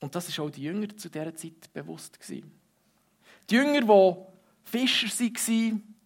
Und 0.00 0.14
das 0.14 0.36
war 0.36 0.46
auch 0.46 0.50
die 0.50 0.62
Jünger 0.62 0.96
zu 0.96 1.08
dieser 1.08 1.34
Zeit 1.34 1.72
bewusst. 1.72 2.18
Die 2.28 3.54
Jünger, 3.54 3.80
die 3.80 4.68
Fischer 4.70 5.08
waren, 5.08 5.96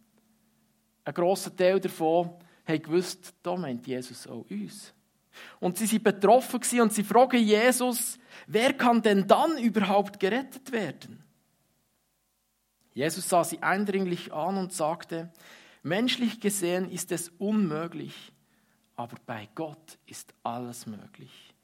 ein 1.04 1.14
grosser 1.14 1.54
Teil 1.54 1.80
davon, 1.80 2.30
haben 2.66 2.82
gewusst, 2.82 3.34
da 3.42 3.56
meint 3.56 3.86
Jesus 3.86 4.26
auch 4.26 4.44
uns. 4.50 4.92
Und 5.60 5.78
sie 5.78 5.86
sind 5.86 6.04
betroffen 6.04 6.60
und 6.80 6.92
sie 6.92 7.04
fragen 7.04 7.42
Jesus, 7.42 8.18
wer 8.46 8.72
kann 8.72 9.02
denn 9.02 9.26
dann 9.26 9.58
überhaupt 9.58 10.18
gerettet 10.20 10.70
werden? 10.72 11.23
Jesus 12.94 13.28
sah 13.28 13.44
sie 13.44 13.62
eindringlich 13.62 14.32
an 14.32 14.56
und 14.56 14.72
sagte, 14.72 15.30
menschlich 15.82 16.40
gesehen 16.40 16.90
ist 16.90 17.12
es 17.12 17.28
unmöglich, 17.38 18.32
aber 18.96 19.16
bei 19.26 19.48
Gott 19.54 19.98
ist 20.06 20.32
alles 20.44 20.86
möglich. 20.86 21.54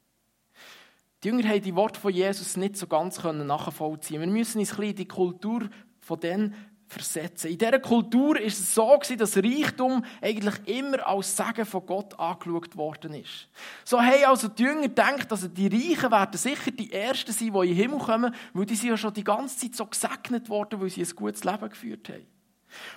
Die 1.22 1.28
Jünger 1.28 1.49
haben 1.49 1.62
die 1.62 1.76
Worte 1.76 2.00
von 2.00 2.12
Jesus 2.12 2.56
nicht 2.56 2.76
so 2.76 2.87
ganz 2.87 3.22
nachvollziehen. 3.22 4.20
Wir 4.20 4.26
müssen 4.26 4.58
uns 4.58 4.72
ein 4.72 4.76
bisschen 4.78 4.96
die 4.96 5.08
Kultur 5.08 5.68
von 6.00 6.18
denen 6.18 6.54
versetzen. 6.92 7.50
In 7.50 7.59
dieser 7.59 7.78
Kultur 7.78 8.38
ist 8.40 8.59
es 8.59 8.75
so 8.75 8.99
dass 9.16 9.37
Reichtum 9.37 10.04
eigentlich 10.20 10.66
immer 10.66 11.06
als 11.06 11.37
Segen 11.37 11.64
von 11.64 11.87
Gott 11.87 12.18
angeschaut 12.18 12.76
worden 12.76 13.14
ist. 13.14 13.49
So 13.85 14.00
haben 14.00 14.25
also 14.25 14.49
die 14.49 14.64
Jünger 14.64 14.82
gedacht, 14.82 15.30
also 15.30 15.49
die 15.49 15.68
Reichen 15.68 16.11
werden 16.11 16.37
sicher 16.37 16.70
die 16.70 16.92
Ersten 16.92 17.32
sein, 17.32 17.52
die 17.52 17.59
in 17.59 17.68
den 17.68 17.76
Himmel 17.76 17.99
kommen, 17.99 18.35
weil 18.52 18.66
die 18.66 18.75
sind 18.75 18.90
ja 18.90 18.97
schon 18.97 19.14
die 19.14 19.25
ganze 19.25 19.59
Zeit 19.59 19.76
so 19.76 19.87
gesegnet 19.87 20.49
worden, 20.49 20.80
weil 20.80 20.90
sie 20.90 21.02
ein 21.02 21.14
gutes 21.14 21.44
Leben 21.44 21.68
geführt 21.68 22.09
haben. 22.09 22.26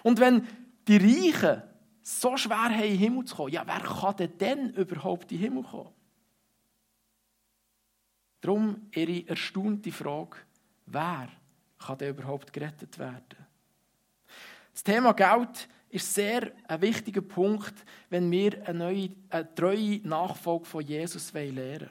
Und 0.01 0.19
wenn 0.19 0.47
die 0.88 0.97
Reichen 0.97 1.62
so 2.01 2.35
schwer 2.35 2.57
haben, 2.57 2.73
in 2.73 2.89
den 2.91 2.97
Himmel 2.97 3.25
zu 3.25 3.35
kommen, 3.35 3.53
ja, 3.53 3.63
wer 3.65 3.79
kann 3.79 4.15
denn 4.17 4.38
dann 4.38 4.69
überhaupt 4.71 5.31
in 5.31 5.38
den 5.38 5.43
Himmel 5.43 5.63
kommen? 5.63 5.89
Darum 8.41 8.88
ihre 8.93 9.27
erstaunte 9.29 9.91
Frage, 9.91 10.38
wer 10.88 11.29
kann 11.77 11.97
denn 11.97 12.09
überhaupt 12.09 12.51
gerettet 12.51 13.00
werden? 13.00 13.42
Das 14.73 14.83
Thema 14.83 15.13
Geld 15.13 15.69
ist 15.89 16.13
sehr 16.13 16.51
ein 16.67 16.81
wichtiger 16.81 17.21
Punkt, 17.21 17.73
wenn 18.09 18.29
wir 18.31 18.67
eine, 18.67 18.79
neue, 18.79 19.09
eine 19.29 19.55
treue 19.55 19.99
Nachfolge 20.03 20.65
von 20.65 20.81
Jesus 20.81 21.33
wollen. 21.33 21.89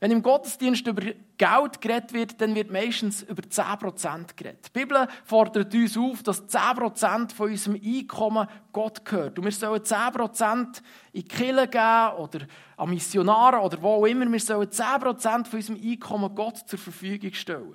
Wenn 0.00 0.12
im 0.12 0.22
Gottesdienst 0.22 0.86
über 0.86 1.02
Geld 1.36 1.80
geredet 1.80 2.12
wird, 2.14 2.40
dann 2.40 2.54
wird 2.54 2.70
meistens 2.70 3.22
über 3.22 3.42
10% 3.42 4.34
geredet. 4.34 4.66
Die 4.74 4.78
Bibel 4.80 5.06
fordert 5.24 5.74
uns 5.74 5.96
auf, 5.96 6.22
dass 6.22 6.48
10% 6.48 7.34
von 7.34 7.50
unserem 7.50 7.78
Einkommen 7.84 8.48
Gott 8.72 9.04
gehört. 9.04 9.38
Und 9.38 9.44
wir 9.44 9.52
sollen 9.52 9.82
10% 9.82 10.80
in 11.12 11.22
die 11.22 11.28
Kirche 11.28 11.68
geben 11.68 12.16
oder 12.16 12.46
an 12.78 12.88
Missionare 12.88 13.58
oder 13.58 13.82
wo 13.82 13.88
auch 13.96 14.06
immer. 14.06 14.30
Wir 14.32 14.40
sollen 14.40 14.70
10% 14.70 15.44
von 15.44 15.58
unserem 15.58 15.80
Einkommen 15.80 16.34
Gott 16.34 16.56
zur 16.66 16.78
Verfügung 16.78 17.34
stellen. 17.34 17.74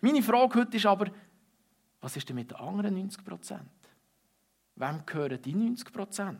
Meine 0.00 0.22
Frage 0.22 0.60
heute 0.60 0.78
ist 0.78 0.86
aber, 0.86 1.08
was 2.00 2.16
ist 2.16 2.28
denn 2.28 2.36
mit 2.36 2.50
den 2.50 2.58
anderen 2.58 3.10
90%? 3.10 3.60
Wem 4.76 5.06
gehören 5.06 5.42
die 5.42 5.54
90%? 5.54 6.36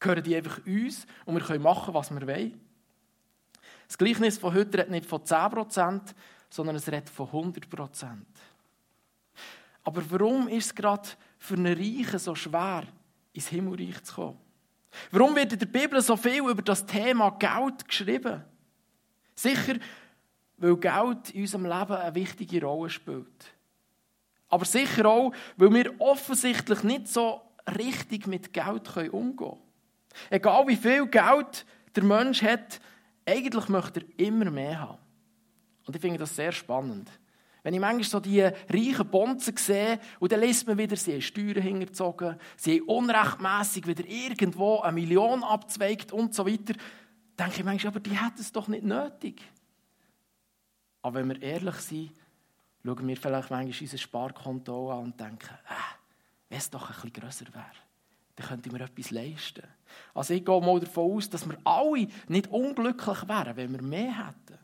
Gehören 0.00 0.22
die 0.22 0.36
einfach 0.36 0.64
uns 0.66 1.06
und 1.24 1.34
wir 1.34 1.42
können 1.42 1.62
machen, 1.62 1.94
was 1.94 2.10
wir 2.10 2.26
wollen? 2.26 2.60
Das 3.86 3.96
Gleichnis 3.96 4.38
von 4.38 4.54
heute 4.54 4.78
redet 4.78 4.90
nicht 4.90 5.06
von 5.06 5.22
10%, 5.22 6.14
sondern 6.50 6.76
es 6.76 6.88
redet 6.88 7.08
von 7.08 7.28
100%. 7.28 8.18
Aber 9.84 10.10
warum 10.10 10.48
ist 10.48 10.66
es 10.66 10.74
gerade 10.74 11.08
für 11.38 11.54
einen 11.54 11.74
Reichen 11.74 12.18
so 12.18 12.34
schwer, 12.34 12.86
ins 13.32 13.48
Himmelreich 13.48 14.02
zu 14.04 14.14
kommen? 14.14 14.38
Warum 15.10 15.36
wird 15.36 15.52
in 15.52 15.58
der 15.58 15.66
Bibel 15.66 16.00
so 16.00 16.16
viel 16.16 16.40
über 16.40 16.62
das 16.62 16.84
Thema 16.84 17.30
Geld 17.30 17.86
geschrieben? 17.86 18.44
Sicher, 19.34 19.76
weil 20.56 20.76
Geld 20.76 21.30
in 21.30 21.42
unserem 21.42 21.64
Leben 21.64 21.92
eine 21.92 22.14
wichtige 22.14 22.62
Rolle 22.62 22.90
spielt. 22.90 23.54
Aber 24.48 24.64
sicher 24.64 25.06
auch, 25.06 25.32
weil 25.56 25.74
wir 25.74 26.00
offensichtlich 26.00 26.82
nicht 26.82 27.08
so 27.08 27.40
richtig 27.76 28.26
mit 28.26 28.52
Geld 28.52 28.96
umgehen 28.96 29.36
können. 29.36 29.60
Egal 30.30 30.66
wie 30.66 30.76
viel 30.76 31.06
Geld 31.06 31.66
der 31.94 32.04
Mensch 32.04 32.42
hat, 32.42 32.80
eigentlich 33.26 33.68
möchte 33.68 34.00
er 34.00 34.26
immer 34.26 34.50
mehr 34.50 34.80
haben. 34.80 34.98
Und 35.86 35.94
ich 35.94 36.00
finde 36.00 36.18
das 36.18 36.34
sehr 36.34 36.52
spannend. 36.52 37.10
Wenn 37.62 37.74
ich 37.74 37.80
manchmal 37.80 38.04
so 38.04 38.20
die 38.20 38.40
reichen 38.40 39.10
Bonzen 39.10 39.56
sehe 39.56 39.98
und 40.20 40.32
dann 40.32 40.40
liest 40.40 40.66
man 40.66 40.78
wieder, 40.78 40.96
sie 40.96 41.14
haben 41.14 41.22
Steuern 41.22 41.62
hingezogen, 41.62 42.36
sie 42.56 42.80
haben 42.80 42.88
unrechtmässig 42.88 43.86
wieder 43.86 44.06
irgendwo 44.06 44.80
eine 44.80 44.92
Million 44.92 45.42
abzweigt 45.42 46.12
und 46.12 46.34
so 46.34 46.46
weiter, 46.46 46.74
denke 47.38 47.58
ich 47.58 47.64
manchmal, 47.64 47.92
aber 47.92 48.00
die 48.00 48.18
hätten 48.18 48.40
es 48.40 48.52
doch 48.52 48.68
nicht 48.68 48.84
nötig. 48.84 49.42
Aber 51.02 51.20
wenn 51.20 51.28
wir 51.28 51.42
ehrlich 51.42 51.76
sind, 51.76 52.12
schauen 52.84 53.08
wir 53.08 53.16
vielleicht 53.16 53.50
manchmal 53.50 53.80
unser 53.80 53.98
Sparkonto 53.98 54.90
an 54.92 55.04
und 55.04 55.20
denken, 55.20 55.54
äh, 55.68 55.98
wenn 56.48 56.58
es 56.58 56.70
doch 56.70 56.88
bisschen 56.88 57.12
grösser 57.12 57.46
wäre 57.52 57.88
dann 58.38 58.46
könnte 58.46 58.70
mir 58.70 58.82
etwas 58.82 59.10
leisten. 59.10 59.64
Also 60.14 60.32
ich 60.34 60.44
gehe 60.44 60.60
mal 60.60 60.78
davon 60.78 61.16
aus, 61.16 61.28
dass 61.28 61.48
wir 61.48 61.58
alle 61.64 62.06
nicht 62.28 62.46
unglücklich 62.48 63.26
wären, 63.26 63.56
wenn 63.56 63.72
wir 63.72 63.82
mehr 63.82 64.28
hätten. 64.28 64.58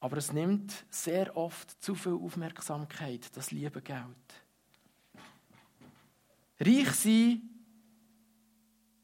Aber 0.00 0.16
es 0.16 0.32
nimmt 0.32 0.84
sehr 0.90 1.36
oft 1.36 1.80
zu 1.82 1.94
viel 1.94 2.14
Aufmerksamkeit, 2.14 3.36
das 3.36 3.52
liebe 3.52 3.80
Geld. 3.80 4.02
Reich 6.60 6.90
sein, 6.90 7.42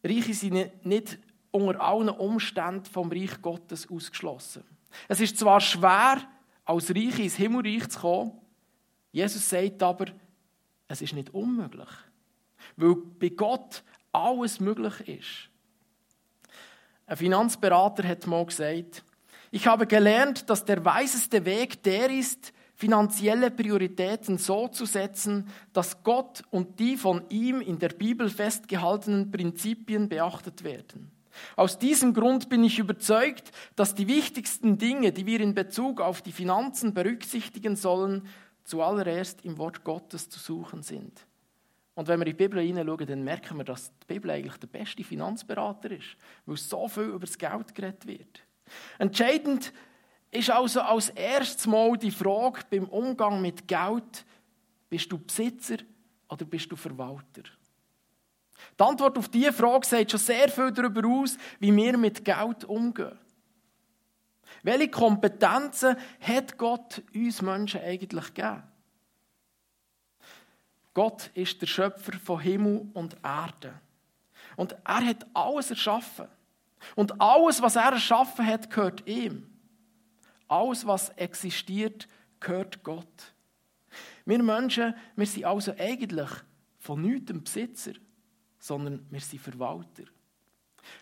Reiche 0.03 0.35
sind 0.35 0.85
nicht 0.85 1.19
unter 1.53 1.81
allen 1.81 2.09
Umständen 2.09 2.85
vom 2.87 3.13
Reich 3.13 3.41
Gottes 3.41 3.89
ausgeschlossen. 3.89 4.65
Es 5.09 5.21
ist 5.21 5.39
zwar 5.39 5.61
schwer, 5.61 6.19
als 6.65 6.91
Reiche 6.91 7.23
ins 7.23 7.37
Himmelreich 7.37 7.89
zu 7.89 8.01
kommen, 8.01 8.33
Jesus 9.13 9.49
sagt 9.49 9.83
aber, 9.83 10.07
es 10.89 11.01
ist 11.01 11.15
nicht 11.15 11.33
unmöglich. 11.33 11.89
Weil 12.77 12.97
bei 12.97 13.29
Gott 13.29 13.85
alles 14.11 14.59
möglich 14.59 15.09
ist. 15.09 15.51
Ein 17.07 17.17
Finanzberater 17.17 18.07
hat 18.09 18.27
mal 18.27 18.45
gesagt, 18.45 19.05
ich 19.51 19.67
habe 19.69 19.87
gelernt, 19.87 20.51
dass 20.51 20.65
der 20.65 20.85
weiseste 20.85 21.45
Weg 21.45 21.83
der 21.85 22.11
ist, 22.11 22.53
finanzielle 22.75 23.53
Prioritäten 23.53 24.37
so 24.37 24.67
zu 24.67 24.85
setzen, 24.85 25.49
dass 25.73 26.03
Gott 26.03 26.43
und 26.51 26.81
die 26.81 26.97
von 26.97 27.23
ihm 27.29 27.61
in 27.61 27.79
der 27.79 27.91
Bibel 27.91 28.29
festgehaltenen 28.29 29.31
Prinzipien 29.31 30.09
beachtet 30.09 30.65
werden. 30.65 31.14
Aus 31.57 31.79
diesem 31.79 32.15
Grund 32.15 32.49
bin 32.49 32.65
ich 32.65 32.79
überzeugt, 32.79 33.51
dass 33.77 33.95
die 33.95 34.09
wichtigsten 34.09 34.79
Dinge, 34.79 35.13
die 35.13 35.27
wir 35.27 35.41
in 35.41 35.55
Bezug 35.55 36.01
auf 36.01 36.23
die 36.23 36.33
Finanzen 36.33 36.95
berücksichtigen 36.95 37.77
sollen, 37.77 38.27
zuallererst 38.65 39.45
im 39.45 39.59
Wort 39.59 39.85
Gottes 39.85 40.29
zu 40.29 40.39
suchen 40.39 40.83
sind. 40.83 41.27
Und 41.95 42.09
wenn 42.09 42.19
wir 42.19 42.27
in 42.27 42.37
die 42.37 42.43
Bibel 42.45 42.61
hineinschauen, 42.61 43.07
dann 43.07 43.23
merken 43.23 43.57
wir, 43.57 43.65
dass 43.65 43.93
die 44.01 44.07
Bibel 44.15 44.31
eigentlich 44.31 44.57
der 44.57 44.67
beste 44.67 45.05
Finanzberater 45.05 45.91
ist, 45.93 46.17
weil 46.45 46.57
so 46.57 46.89
viel 46.89 47.05
über 47.05 47.27
das 47.27 47.39
Geld 47.39 47.75
geredet 47.75 48.07
wird. 48.07 48.43
Entscheidend 48.99 49.73
ist 50.31 50.51
also 50.51 50.81
als 50.81 51.11
erstes 51.11 51.67
Mal 51.67 51.97
die 51.97 52.11
Frage 52.11 52.63
beim 52.69 52.89
Umgang 52.89 53.41
mit 53.41 53.69
Geld, 53.69 54.25
bist 54.89 55.13
du 55.13 55.19
Besitzer 55.19 55.77
oder 56.29 56.45
bist 56.45 56.71
du 56.73 56.77
Verwalter? 56.77 57.43
Die 58.79 58.83
Antwort 58.83 59.17
auf 59.19 59.29
diese 59.29 59.53
Frage 59.53 59.87
sagt 59.87 60.11
schon 60.11 60.21
sehr 60.21 60.49
viel 60.49 60.73
darüber 60.73 61.07
aus, 61.09 61.37
wie 61.61 61.75
wir 61.75 61.97
mit 61.97 62.25
Geld 62.25 62.65
umgehen. 62.65 63.19
Welche 64.63 64.89
Kompetenzen 64.89 65.97
hat 66.21 66.57
Gott 66.57 67.03
uns 67.15 67.43
Menschen 67.43 67.81
eigentlich 67.83 68.35
gegeben? 68.35 68.63
Gott 70.95 71.31
ist 71.35 71.61
der 71.61 71.67
Schöpfer 71.67 72.13
von 72.19 72.41
Himmel 72.41 72.89
und 72.95 73.17
Erde. 73.23 73.75
Und 74.57 74.77
er 74.85 75.07
hat 75.07 75.27
alles 75.35 75.71
erschaffen. 75.71 76.29
Und 76.95 77.21
alles, 77.21 77.61
was 77.61 77.77
er 77.77 77.93
erschaffen 77.93 78.47
hat, 78.47 78.71
gehört 78.71 79.07
ihm. 79.07 79.51
Alles, 80.47 80.87
was 80.87 81.09
existiert, 81.11 82.07
gehört 82.41 82.83
Gott. 82.85 83.35
Wir 84.25 84.43
Menschen, 84.43 84.95
wir 85.17 85.27
sind 85.27 85.45
also 85.45 85.73
eigentlich 85.77 86.31
von 86.79 87.03
nichts 87.03 87.33
Besitzer, 87.33 87.93
sondern 88.65 89.07
wir 89.11 89.21
sind 89.21 89.43
Verwalter. 89.43 90.05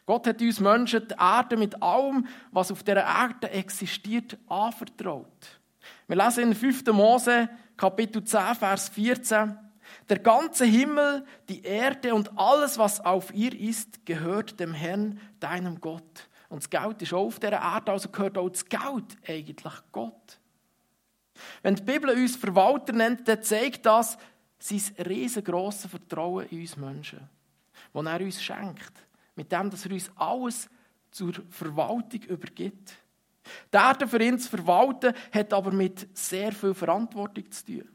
Gott 0.04 0.26
hat 0.26 0.40
uns 0.40 0.59
Menschen 0.59 1.07
die 1.07 1.14
Erde 1.14 1.57
mit 1.57 1.81
allem, 1.81 2.26
was 2.50 2.73
auf 2.73 2.83
der 2.83 2.97
Erde 2.97 3.50
existiert, 3.50 4.37
anvertraut. 4.49 5.61
Wir 6.09 6.16
lesen 6.16 6.49
in 6.49 6.54
5. 6.57 6.87
Mose, 6.87 7.49
Kapitel 7.76 8.25
10, 8.25 8.57
Vers 8.57 8.88
14. 8.88 9.57
Der 10.09 10.19
ganze 10.19 10.64
Himmel, 10.64 11.25
die 11.49 11.62
Erde 11.62 12.14
und 12.16 12.37
alles, 12.37 12.78
was 12.78 13.00
auf 13.00 13.33
ihr 13.33 13.59
ist, 13.59 14.04
gehört 14.07 14.59
dem 14.59 14.75
Herrn, 14.75 15.21
deinem 15.38 15.81
Gott. 15.81 16.28
Und 16.49 16.64
das 16.64 16.71
Geld 16.71 17.00
ist 17.02 17.14
auch 17.14 17.26
auf 17.26 17.38
dieser 17.38 17.62
Erde, 17.62 17.92
also 17.92 18.09
gehört 18.09 18.38
auch 18.38 18.49
das 18.49 18.64
Geld 18.64 19.16
eigentlich 19.26 19.75
Gott. 19.92 20.40
Wenn 21.62 21.76
die 21.76 21.83
Bibel 21.83 22.11
uns 22.11 22.35
Verwalter 22.35 22.92
nennt, 22.92 23.28
dann 23.28 23.42
zeigt 23.42 23.87
das 23.87 24.19
sein 24.59 24.83
riesengroße 25.07 25.88
Vertrauen 25.88 26.47
in 26.49 26.61
uns 26.61 26.76
Menschen, 26.76 27.28
das 27.92 28.06
er 28.06 28.20
uns 28.20 28.42
schenkt 28.42 28.92
mit 29.34 29.50
dem, 29.50 29.70
dass 29.70 29.87
er 29.87 29.92
uns 29.92 30.11
alles 30.16 30.68
zur 31.11 31.32
Verwaltung 31.50 32.22
übergibt. 32.22 32.94
Die 33.72 33.76
Erde 33.76 34.06
für 34.06 34.22
ihn 34.22 34.38
zu 34.38 34.49
verwalten, 34.49 35.14
hat 35.32 35.52
aber 35.52 35.72
mit 35.72 36.06
sehr 36.16 36.52
viel 36.52 36.75
Verantwortung 36.75 37.50
zu 37.50 37.64
tun. 37.64 37.88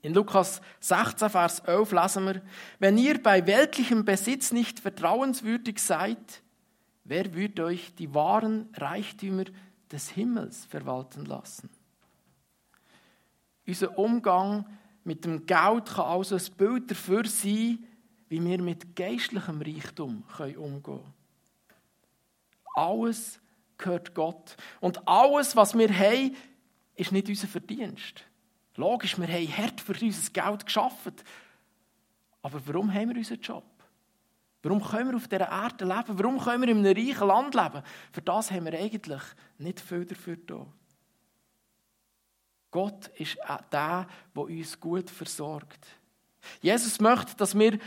In 0.00 0.14
Lukas 0.14 0.60
16, 0.80 1.30
Vers 1.30 1.60
11 1.60 1.92
lesen 1.92 2.24
wir, 2.26 2.42
wenn 2.80 2.98
ihr 2.98 3.22
bei 3.22 3.46
weltlichem 3.46 4.04
Besitz 4.04 4.50
nicht 4.50 4.80
vertrauenswürdig 4.80 5.78
seid, 5.78 6.42
wer 7.04 7.32
wird 7.34 7.60
euch 7.60 7.94
die 7.94 8.12
wahren 8.12 8.68
Reichtümer 8.74 9.44
des 9.92 10.08
Himmels 10.08 10.64
verwalten 10.64 11.24
lassen? 11.24 11.70
Unser 13.64 13.96
Umgang 13.96 14.66
mit 15.04 15.24
dem 15.24 15.46
Geld 15.46 15.86
kann 15.86 16.04
also 16.04 16.34
ein 16.34 16.56
Bild 16.56 16.90
dafür 16.90 17.24
sein, 17.26 17.78
wie 18.32 18.42
wir 18.42 18.62
mit 18.62 18.96
geistlichem 18.96 19.60
Reichtum 19.60 20.24
umgehen 20.38 20.82
können. 20.82 21.14
Alles 22.74 23.38
gehört 23.76 24.14
Gott. 24.14 24.56
Und 24.80 25.06
alles, 25.06 25.54
was 25.54 25.76
wir 25.76 25.90
haben, 25.94 26.34
ist 26.94 27.12
nicht 27.12 27.28
unser 27.28 27.46
Verdienst. 27.46 28.24
Logisch, 28.76 29.18
wir 29.18 29.28
haben 29.28 29.56
hart 29.58 29.82
für 29.82 29.92
unser 29.92 30.30
Geld 30.30 30.64
geschafft. 30.64 31.24
Aber 32.40 32.66
warum 32.66 32.92
haben 32.94 33.10
wir 33.10 33.18
unseren 33.18 33.40
Job? 33.40 33.66
Warum 34.62 34.82
können 34.82 35.10
wir 35.10 35.16
auf 35.16 35.28
dieser 35.28 35.50
Erde 35.50 35.84
leben? 35.84 36.18
Warum 36.18 36.40
können 36.40 36.62
wir 36.62 36.68
in 36.70 36.86
einem 36.86 36.96
reichen 36.96 37.28
Land 37.28 37.54
leben? 37.54 37.82
Für 38.12 38.22
das 38.22 38.50
haben 38.50 38.64
wir 38.64 38.78
eigentlich 38.78 39.22
nicht 39.58 39.78
viel 39.78 40.06
dafür 40.06 40.36
da. 40.38 40.66
Gott 42.70 43.08
ist 43.08 43.36
der, 43.70 44.06
der 44.34 44.42
uns 44.42 44.80
gut 44.80 45.10
versorgt. 45.10 45.86
Jesus 46.60 47.00
möchte, 47.00 47.36
dass 47.36 47.56
wir 47.58 47.78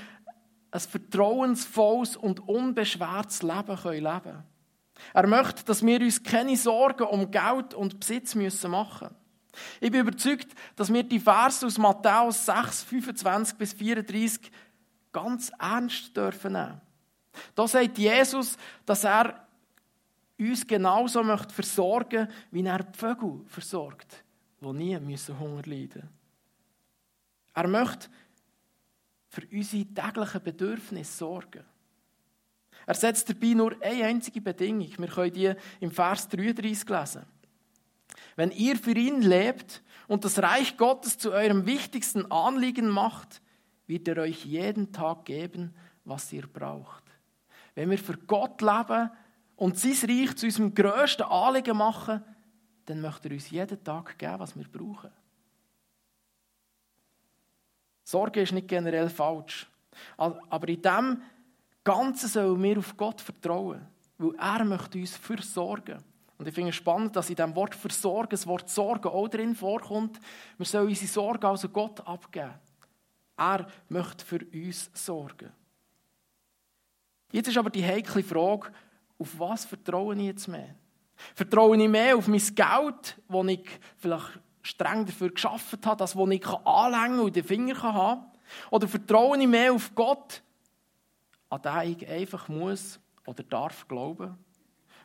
ein 0.75 0.81
vertrauensvolles 0.81 2.17
und 2.17 2.47
unbeschwertes 2.47 3.41
Leben 3.41 3.77
leben 3.83 4.21
können. 4.21 4.43
Er 5.13 5.27
möchte, 5.27 5.63
dass 5.65 5.85
wir 5.85 6.01
uns 6.01 6.21
keine 6.21 6.57
Sorgen 6.57 7.07
um 7.07 7.31
Geld 7.31 7.73
und 7.73 7.99
Besitz 7.99 8.35
machen 8.35 8.49
müssen. 8.63 9.15
Ich 9.79 9.89
bin 9.89 10.01
überzeugt, 10.01 10.53
dass 10.75 10.91
wir 10.91 11.03
die 11.03 11.19
Verse 11.19 11.65
aus 11.65 11.77
Matthäus 11.77 12.45
6, 12.45 12.83
25 12.83 13.57
bis 13.57 13.73
34 13.73 14.51
ganz 15.13 15.49
ernst 15.57 16.15
dürfen 16.15 16.53
nehmen. 16.53 16.81
Da 17.53 17.67
sagt 17.67 17.97
Jesus, 17.97 18.57
dass 18.85 19.05
er 19.05 19.47
uns 20.37 20.67
genauso 20.67 21.23
möchte 21.23 21.53
versorgen, 21.53 22.27
wie 22.51 22.65
er 22.65 22.83
die 22.83 22.97
Vögel 22.97 23.41
versorgt, 23.47 24.23
die 24.59 24.73
nie 24.73 24.99
müssen 24.99 25.39
Hunger 25.39 25.61
leiden 25.65 26.09
Er 27.53 27.67
möchte 27.67 28.09
für 29.35 29.47
unsere 29.51 29.85
täglichen 29.85 30.43
Bedürfnisse 30.43 31.17
sorgen. 31.17 31.65
Er 32.85 32.93
setzt 32.93 33.29
dabei 33.29 33.53
nur 33.53 33.75
eine 33.81 34.05
einzige 34.05 34.41
Bedingung. 34.41 34.91
Wir 34.97 35.07
können 35.07 35.33
die 35.33 35.53
im 35.79 35.91
Vers 35.91 36.29
33 36.29 36.87
lesen. 36.87 37.25
Wenn 38.35 38.51
ihr 38.51 38.77
für 38.77 38.95
ihn 38.95 39.21
lebt 39.21 39.81
und 40.07 40.23
das 40.23 40.39
Reich 40.39 40.77
Gottes 40.77 41.17
zu 41.17 41.31
eurem 41.31 41.65
wichtigsten 41.65 42.31
Anliegen 42.31 42.89
macht, 42.89 43.41
wird 43.87 44.07
er 44.07 44.17
euch 44.17 44.45
jeden 44.45 44.91
Tag 44.91 45.25
geben, 45.25 45.73
was 46.05 46.31
ihr 46.31 46.47
braucht. 46.47 47.03
Wenn 47.73 47.89
wir 47.89 47.97
für 47.97 48.17
Gott 48.17 48.61
leben 48.61 49.09
und 49.55 49.79
sein 49.79 50.09
Reich 50.09 50.35
zu 50.35 50.45
unserem 50.45 50.73
grössten 50.73 51.23
Anliegen 51.23 51.77
machen, 51.77 52.23
dann 52.85 53.01
möchte 53.01 53.29
er 53.29 53.33
uns 53.33 53.49
jeden 53.49 53.83
Tag 53.83 54.17
geben, 54.17 54.39
was 54.39 54.55
wir 54.55 54.65
brauchen. 54.65 55.11
Sorge 58.05 58.41
ist 58.41 58.53
nicht 58.53 58.67
generell 58.67 59.09
falsch. 59.09 59.67
Aber 60.15 60.69
in 60.69 60.81
dem 60.81 61.21
Ganzen 61.83 62.29
sollen 62.29 62.61
wir 62.61 62.77
auf 62.77 62.95
Gott 62.95 63.19
vertrauen, 63.19 63.81
weil 64.17 64.35
er 64.35 64.63
möchte 64.63 64.99
uns 64.99 65.17
versorgen. 65.17 65.97
Und 66.37 66.47
ich 66.47 66.53
finde 66.53 66.69
es 66.69 66.75
spannend, 66.75 67.15
dass 67.15 67.29
in 67.29 67.35
diesem 67.35 67.55
Wort 67.55 67.73
versorgen 67.73 68.29
das 68.31 68.45
Wort 68.45 68.69
Sorgen 68.69 69.07
auch 69.07 69.27
drin 69.27 69.55
vorkommt. 69.55 70.19
Wir 70.57 70.65
sollen 70.65 70.87
unsere 70.87 71.07
Sorgen 71.07 71.45
also 71.45 71.69
Gott 71.69 72.05
abgeben. 72.05 72.53
Er 73.37 73.67
möchte 73.89 74.23
für 74.23 74.45
uns 74.53 74.89
sorgen. 74.93 75.51
Jetzt 77.31 77.47
ist 77.47 77.57
aber 77.57 77.69
die 77.69 77.85
heikle 77.85 78.23
Frage, 78.23 78.71
auf 79.17 79.39
was 79.39 79.65
vertraue 79.65 80.15
ich 80.15 80.21
jetzt 80.21 80.47
mehr? 80.47 80.75
Vertraue 81.33 81.81
ich 81.81 81.89
mehr 81.89 82.17
auf 82.17 82.27
mein 82.27 82.39
Geld, 82.39 83.17
das 83.27 83.47
ich 83.47 83.79
vielleicht 83.97 84.39
streng 84.65 85.05
dafür 85.05 85.31
geschaffen 85.31 85.79
habe, 85.85 85.97
das, 85.97 86.15
was 86.15 86.29
ich 86.29 86.47
anlängen 86.47 87.19
und 87.19 87.27
in 87.27 87.33
den 87.33 87.43
Finger 87.43 87.81
haben 87.81 88.21
kann? 88.21 88.31
Oder 88.71 88.87
vertraue 88.87 89.37
ich 89.39 89.47
mehr 89.47 89.73
auf 89.73 89.93
Gott, 89.95 90.41
an 91.49 91.61
den 91.61 91.91
ich 91.91 92.07
einfach 92.07 92.47
muss 92.47 92.99
oder 93.25 93.43
darf 93.43 93.87
glauben? 93.87 94.37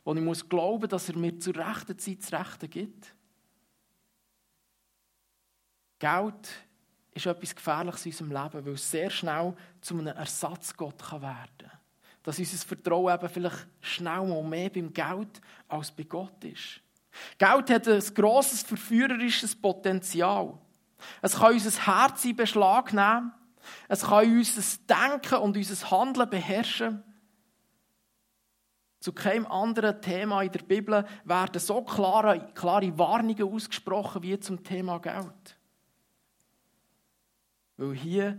wo 0.05 0.15
ich 0.15 0.21
muss 0.21 0.49
glauben, 0.49 0.89
dass 0.89 1.09
er 1.09 1.17
mir 1.17 1.39
zur 1.39 1.57
rechten 1.57 1.99
Zeit 1.99 2.19
das 2.23 2.33
Rechte 2.33 2.69
gibt. 2.69 3.15
Geld 5.99 6.49
ist 7.13 7.27
etwas 7.27 7.55
Gefährliches 7.55 8.07
in 8.07 8.13
unserem 8.13 8.33
Leben, 8.33 8.67
weil 8.67 8.75
es 8.75 8.91
sehr 8.91 9.11
schnell 9.11 9.55
zu 9.81 9.99
einem 9.99 10.17
Ersatzgott 10.17 11.13
werden 11.13 11.23
kann. 11.59 11.71
Dass 12.23 12.39
unser 12.39 12.67
Vertrauen 12.67 13.15
eben 13.15 13.29
vielleicht 13.29 13.67
schnell 13.81 14.27
mal 14.27 14.43
mehr 14.43 14.71
beim 14.71 14.93
Geld 14.93 15.41
als 15.69 15.91
bei 15.91 16.05
Gott 16.05 16.45
ist. 16.45 16.81
Geld 17.39 17.71
hat 17.71 17.89
ein 17.89 18.15
grosses 18.15 18.63
verführerisches 18.63 19.55
Potenzial. 19.57 20.59
Es 21.23 21.37
kann 21.37 21.55
unser 21.55 21.87
Herz 21.87 22.25
in 22.25 22.37
Beschlag 22.37 22.93
nehmen. 22.93 23.33
Es 23.89 24.03
kann 24.03 24.31
unser 24.31 24.63
Denken 24.89 25.39
und 25.39 25.57
unser 25.57 25.91
Handeln 25.91 26.31
beherrschen. 26.31 27.03
Zu 29.01 29.13
keinem 29.15 29.47
anderen 29.47 30.01
Thema 30.03 30.43
in 30.43 30.53
der 30.53 30.61
Bibel 30.61 31.07
werden 31.25 31.59
so 31.59 31.83
klare, 31.83 32.51
klare 32.55 32.99
Warnungen 32.99 33.55
ausgesprochen 33.55 34.23
wie 34.23 34.39
zum 34.39 34.63
Thema 34.63 34.99
Geld. 34.99 35.59
Weil 37.79 37.95
hier 37.95 38.39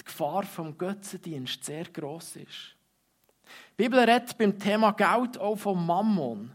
die 0.00 0.04
Gefahr 0.04 0.42
vom 0.42 0.76
Götzendienst 0.76 1.64
sehr 1.64 1.84
groß 1.84 2.36
ist. 2.36 2.76
Die 3.78 3.84
Bibel 3.84 4.00
redet 4.00 4.36
beim 4.36 4.58
Thema 4.58 4.92
Geld 4.92 5.38
auch 5.38 5.56
vom 5.56 5.86
Mammon. 5.86 6.52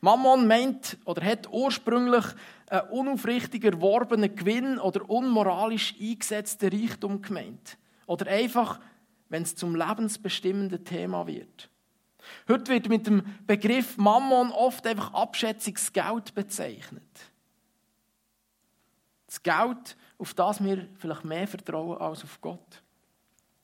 Mammon 0.00 0.46
meint 0.46 0.98
oder 1.04 1.24
hat 1.24 1.48
ursprünglich 1.50 2.24
einen 2.68 2.88
unaufrichtig 2.90 3.64
erworbenen 3.64 4.34
Gewinn 4.34 4.78
oder 4.78 5.08
unmoralisch 5.08 5.94
eingesetzten 6.00 6.70
Reichtum 6.70 7.22
gemeint. 7.22 7.78
Oder 8.06 8.30
einfach, 8.30 8.80
wenn 9.28 9.42
es 9.42 9.56
zum 9.56 9.74
lebensbestimmenden 9.74 10.84
Thema 10.84 11.26
wird. 11.26 11.68
Heute 12.48 12.72
wird 12.72 12.88
mit 12.88 13.06
dem 13.06 13.22
Begriff 13.46 13.96
Mammon 13.96 14.52
oft 14.52 14.86
einfach 14.86 15.12
abschätziges 15.14 15.92
Geld 15.92 16.34
bezeichnet. 16.34 17.02
Das 19.26 19.42
Geld, 19.42 19.96
auf 20.18 20.34
das 20.34 20.62
wir 20.62 20.88
vielleicht 20.98 21.24
mehr 21.24 21.46
vertrauen 21.46 21.98
als 21.98 22.24
auf 22.24 22.40
Gott. 22.40 22.82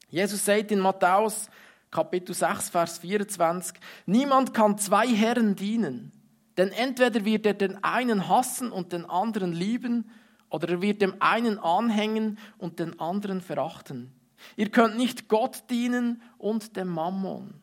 Jesus 0.08 0.44
sagt 0.44 0.70
in 0.70 0.78
Matthäus 0.78 1.48
Kapitel 1.96 2.34
6, 2.34 2.68
Vers 2.68 2.98
24, 2.98 3.80
niemand 4.04 4.52
kann 4.52 4.76
zwei 4.76 5.08
Herren 5.08 5.56
dienen, 5.56 6.12
denn 6.58 6.68
entweder 6.68 7.24
wird 7.24 7.46
er 7.46 7.54
den 7.54 7.82
einen 7.82 8.28
hassen 8.28 8.70
und 8.70 8.92
den 8.92 9.06
anderen 9.06 9.54
lieben, 9.54 10.10
oder 10.50 10.68
er 10.68 10.82
wird 10.82 11.00
dem 11.00 11.14
einen 11.20 11.58
anhängen 11.58 12.38
und 12.58 12.80
den 12.80 13.00
anderen 13.00 13.40
verachten. 13.40 14.12
Ihr 14.56 14.70
könnt 14.70 14.98
nicht 14.98 15.26
Gott 15.28 15.64
dienen 15.70 16.20
und 16.36 16.76
dem 16.76 16.88
Mammon. 16.88 17.54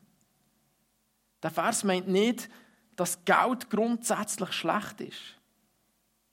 Der 1.44 1.52
Vers 1.52 1.84
meint 1.84 2.08
nicht, 2.08 2.50
dass 2.96 3.24
Geld 3.26 3.70
grundsätzlich 3.70 4.52
schlecht 4.54 5.00
ist. 5.02 5.38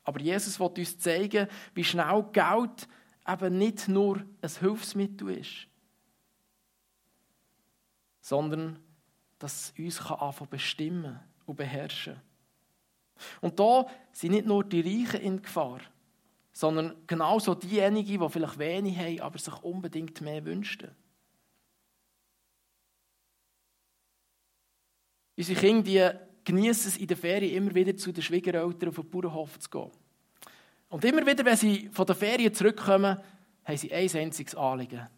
Aber 0.04 0.20
Jesus 0.20 0.58
will 0.58 0.70
uns 0.74 0.98
zeigen, 0.98 1.48
wie 1.74 1.84
schnell 1.84 2.24
Geld 2.32 2.88
eben 3.28 3.58
nicht 3.58 3.88
nur 3.88 4.24
ein 4.40 4.50
Hilfsmittel 4.58 5.32
ist, 5.32 5.66
sondern 8.30 8.78
dass 9.40 9.72
es 9.76 10.00
uns 10.00 10.00
anfangen 10.08 10.50
bestimmen 10.50 11.18
und 11.46 11.56
beherrschen 11.56 12.20
Und 13.40 13.58
da 13.58 13.86
sind 14.12 14.30
nicht 14.30 14.46
nur 14.46 14.62
die 14.62 14.82
Reichen 14.82 15.20
in 15.20 15.42
Gefahr, 15.42 15.80
sondern 16.52 16.94
genauso 17.08 17.56
diejenigen, 17.56 18.20
die 18.20 18.28
vielleicht 18.28 18.58
wenig 18.58 18.96
haben, 18.96 19.20
aber 19.20 19.36
sich 19.36 19.62
unbedingt 19.64 20.20
mehr 20.20 20.44
wünschen. 20.44 20.90
Unsere 25.36 25.60
Kinder 25.60 26.28
genießen 26.44 26.88
es 26.88 26.98
in 26.98 27.08
der 27.08 27.16
Ferien 27.16 27.56
immer 27.56 27.74
wieder 27.74 27.96
zu 27.96 28.12
den 28.12 28.22
Schwiegereltern 28.22 28.90
auf 28.90 28.94
den 28.94 29.10
Bauernhof 29.10 29.58
zu 29.58 29.70
gehen. 29.70 29.90
Und 30.88 31.04
immer 31.04 31.26
wieder, 31.26 31.44
wenn 31.44 31.56
sie 31.56 31.88
von 31.88 32.06
der 32.06 32.14
Ferien 32.14 32.54
zurückkommen, 32.54 33.18
haben 33.64 33.76
sie 33.76 33.92
ein 33.92 34.08
einziges 34.14 34.54
Anliegen. 34.54 35.08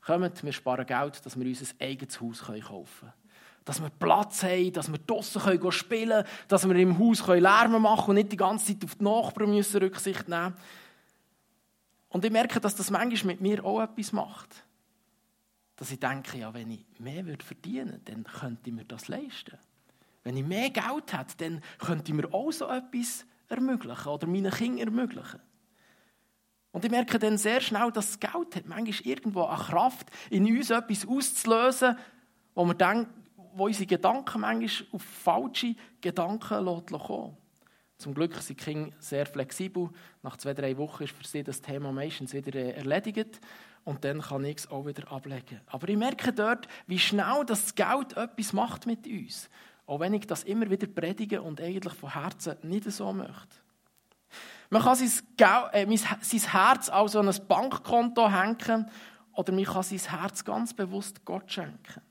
Kommt, 0.00 0.42
wir 0.42 0.52
sparen 0.52 0.86
Geld, 0.86 1.24
dass 1.24 1.38
wir 1.38 1.46
uns 1.46 1.74
ein 1.74 1.86
eigenes 1.86 2.20
Haus 2.20 2.42
kaufen 2.42 2.64
können. 3.00 3.12
Dass 3.64 3.82
wir 3.82 3.90
Platz 3.90 4.42
haben, 4.42 4.72
dass 4.72 4.90
wir 4.90 4.98
draußen 4.98 5.72
spielen 5.72 6.08
können, 6.08 6.26
dass 6.48 6.68
wir 6.68 6.76
im 6.76 6.98
Haus 6.98 7.26
Lärm 7.26 7.82
machen 7.82 8.10
und 8.10 8.14
nicht 8.16 8.32
die 8.32 8.36
ganze 8.36 8.66
Zeit 8.66 8.84
auf 8.84 8.94
die 8.94 9.04
Nachbarn 9.04 9.50
müssen 9.50 9.82
Rücksicht 9.82 10.28
nehmen 10.28 10.54
Und 12.08 12.24
ich 12.24 12.32
merke, 12.32 12.60
dass 12.60 12.74
das 12.74 12.90
manchmal 12.90 13.34
mit 13.34 13.40
mir 13.40 13.64
auch 13.64 13.82
etwas 13.82 14.12
macht 14.12 14.64
dass 15.80 15.90
ich 15.90 15.98
denke, 15.98 16.36
ja, 16.36 16.52
wenn 16.52 16.70
ich 16.70 16.84
mehr 16.98 17.24
würde 17.24 17.42
verdienen 17.42 18.02
dann 18.04 18.24
könnte 18.24 18.68
ich 18.68 18.72
mir 18.74 18.84
das 18.84 19.08
leisten. 19.08 19.56
Wenn 20.22 20.36
ich 20.36 20.44
mehr 20.44 20.68
Geld 20.68 21.10
hätte, 21.10 21.36
dann 21.38 21.62
könnte 21.78 22.12
ich 22.12 22.14
mir 22.14 22.34
auch 22.34 22.52
so 22.52 22.68
etwas 22.68 23.24
ermöglichen 23.48 24.08
oder 24.08 24.26
meinen 24.26 24.52
Kindern 24.52 24.88
ermöglichen. 24.88 25.40
Und 26.72 26.84
ich 26.84 26.90
merke 26.90 27.18
dann 27.18 27.36
sehr 27.36 27.60
schnell, 27.60 27.90
dass 27.90 28.18
das 28.18 28.20
Geld 28.20 28.56
hat 28.56 28.66
manchmal 28.66 29.06
irgendwo 29.06 29.44
eine 29.44 29.60
Kraft, 29.60 30.08
in 30.30 30.46
uns 30.46 30.70
etwas 30.70 31.06
auszulösen, 31.06 31.96
wo 32.54 32.64
wir 32.64 32.74
denken, 32.74 33.12
wo 33.54 33.66
unsere 33.66 33.86
Gedanken 33.86 34.40
manchmal 34.40 34.88
auf 34.92 35.02
falsche 35.02 35.74
Gedanken 36.00 36.64
kommen 36.64 37.36
Zum 37.98 38.14
Glück 38.14 38.34
sind 38.36 38.60
die 38.60 38.64
Kinder 38.64 38.96
sehr 39.00 39.26
flexibel. 39.26 39.90
Nach 40.22 40.36
zwei, 40.36 40.54
drei 40.54 40.76
Wochen 40.76 41.04
ist 41.04 41.12
für 41.12 41.26
sie 41.26 41.42
das 41.42 41.60
Thema 41.60 41.90
meistens 41.90 42.32
wieder 42.32 42.54
äh, 42.54 42.72
erledigt. 42.72 43.40
Und 43.84 44.04
dann 44.04 44.20
kann 44.20 44.44
ich 44.44 44.58
es 44.58 44.70
auch 44.70 44.86
wieder 44.86 45.10
ablegen. 45.10 45.60
Aber 45.66 45.88
ich 45.88 45.96
merke 45.96 46.32
dort, 46.32 46.68
wie 46.86 46.98
schnell 46.98 47.44
das 47.46 47.74
Geld 47.74 48.16
etwas 48.16 48.52
macht 48.52 48.86
mit 48.86 49.06
uns. 49.06 49.48
Auch 49.86 50.00
wenn 50.00 50.14
ich 50.14 50.26
das 50.26 50.44
immer 50.44 50.70
wieder 50.70 50.86
predige 50.86 51.42
und 51.42 51.60
eigentlich 51.60 51.94
von 51.94 52.12
Herzen 52.12 52.56
nicht 52.62 52.84
so 52.84 53.12
möchte. 53.12 53.56
Man 54.70 54.82
kann 54.82 54.94
sein, 54.94 55.10
äh, 55.72 55.96
sein 55.96 56.52
Herz 56.52 56.88
also 56.88 57.18
an 57.18 57.28
ein 57.28 57.46
Bankkonto 57.48 58.30
hängen 58.30 58.88
oder 59.32 59.52
man 59.52 59.64
kann 59.64 59.82
sein 59.82 59.98
Herz 59.98 60.44
ganz 60.44 60.72
bewusst 60.72 61.24
Gott 61.24 61.50
schenken. 61.50 62.02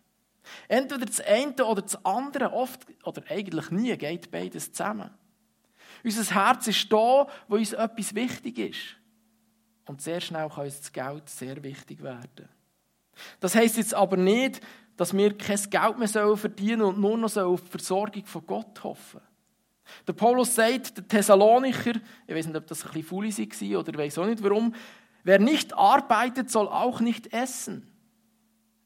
Entweder 0.67 1.06
das 1.06 1.22
eine 1.22 1.65
oder 1.65 1.82
das 1.82 2.04
andere, 2.06 2.52
oft 2.52 2.86
oder 3.04 3.24
eigentlich 3.30 3.72
nie, 3.72 3.95
geht 3.98 4.30
beides 4.30 4.74
zusammen. 4.74 5.10
Unser 6.04 6.36
Herz 6.36 6.67
ist 6.67 6.91
da, 6.91 7.28
wo 7.48 7.56
uns 7.56 7.74
etwas 7.74 8.15
wichtig 8.15 8.58
ist. 8.58 8.95
Und 9.86 10.02
sehr 10.02 10.22
schnell 10.22 10.50
kann 10.50 10.65
uns 10.65 10.80
das 10.80 10.91
Geld 10.91 11.30
sehr 11.30 11.63
wichtig 11.63 12.04
werden. 12.04 12.50
Das 13.39 13.56
heisst 13.56 13.78
jetzt 13.78 13.93
aber 13.93 14.17
nicht, 14.17 14.62
dass 14.98 15.13
wir 15.13 15.38
kein 15.38 15.62
Geld 15.69 15.98
mehr 15.98 16.38
verdienen 16.38 16.82
und 16.82 17.00
nur 17.00 17.17
noch 17.17 17.36
auf 17.38 17.62
die 17.62 17.72
Versorgung 17.72 18.26
von 18.26 18.45
Gott 18.45 18.84
hoffen. 18.84 19.22
Der 20.08 20.13
Paulus 20.13 20.56
sagt, 20.56 20.97
der 20.97 21.08
Thessalonicher, 21.08 21.93
ich 22.28 22.36
weiß 22.36 22.47
nicht, 22.47 22.56
ob 22.56 22.67
das 22.67 22.86
ein 22.86 22.91
bisschen 22.91 23.49
faul 23.52 23.71
war 23.71 23.80
oder 23.80 23.89
ich 23.91 23.97
weiß 23.97 24.17
auch 24.19 24.25
nicht 24.25 24.43
warum, 24.43 24.73
wer 25.23 25.39
nicht 25.39 25.73
arbeitet, 25.73 26.49
soll 26.49 26.67
auch 26.67 26.99
nicht 26.99 27.34
essen. 27.34 27.88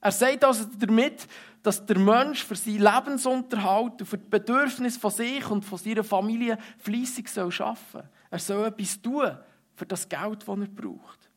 Er 0.02 0.12
sagt 0.12 0.44
also 0.44 0.66
damit, 0.78 1.28
dass 1.62 1.86
der 1.86 1.98
Mensch 1.98 2.44
für 2.44 2.56
seinen 2.56 2.82
Lebensunterhalt 2.82 4.02
und 4.02 4.06
für 4.06 4.18
die 4.18 4.30
Bedürfnisse 4.30 5.00
von 5.00 5.12
sich 5.12 5.50
und 5.50 5.64
von 5.64 5.78
seiner 5.78 6.04
Familie 6.04 6.58
fließig 6.80 7.30
soll 7.30 7.54
arbeiten. 7.60 8.10
Er 8.30 8.40
soll 8.40 8.68
etwas 8.68 9.02
tun 9.02 9.38
für 9.76 9.86
das 9.86 10.10
Geld, 10.10 10.46
das 10.46 10.60
er 10.60 10.68
braucht. 10.68 11.30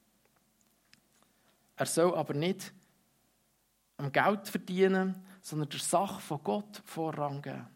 Er 1.77 1.87
soll 1.87 2.15
aber 2.15 2.35
nicht 2.35 2.73
am 3.99 4.11
Geld 4.11 4.49
verdienen, 4.49 5.15
sondern 5.43 5.69
der 5.69 5.79
Sache 5.79 6.21
von 6.21 6.41
Gott 6.43 6.83
Vorrang 6.85 7.41
geben. 7.41 7.76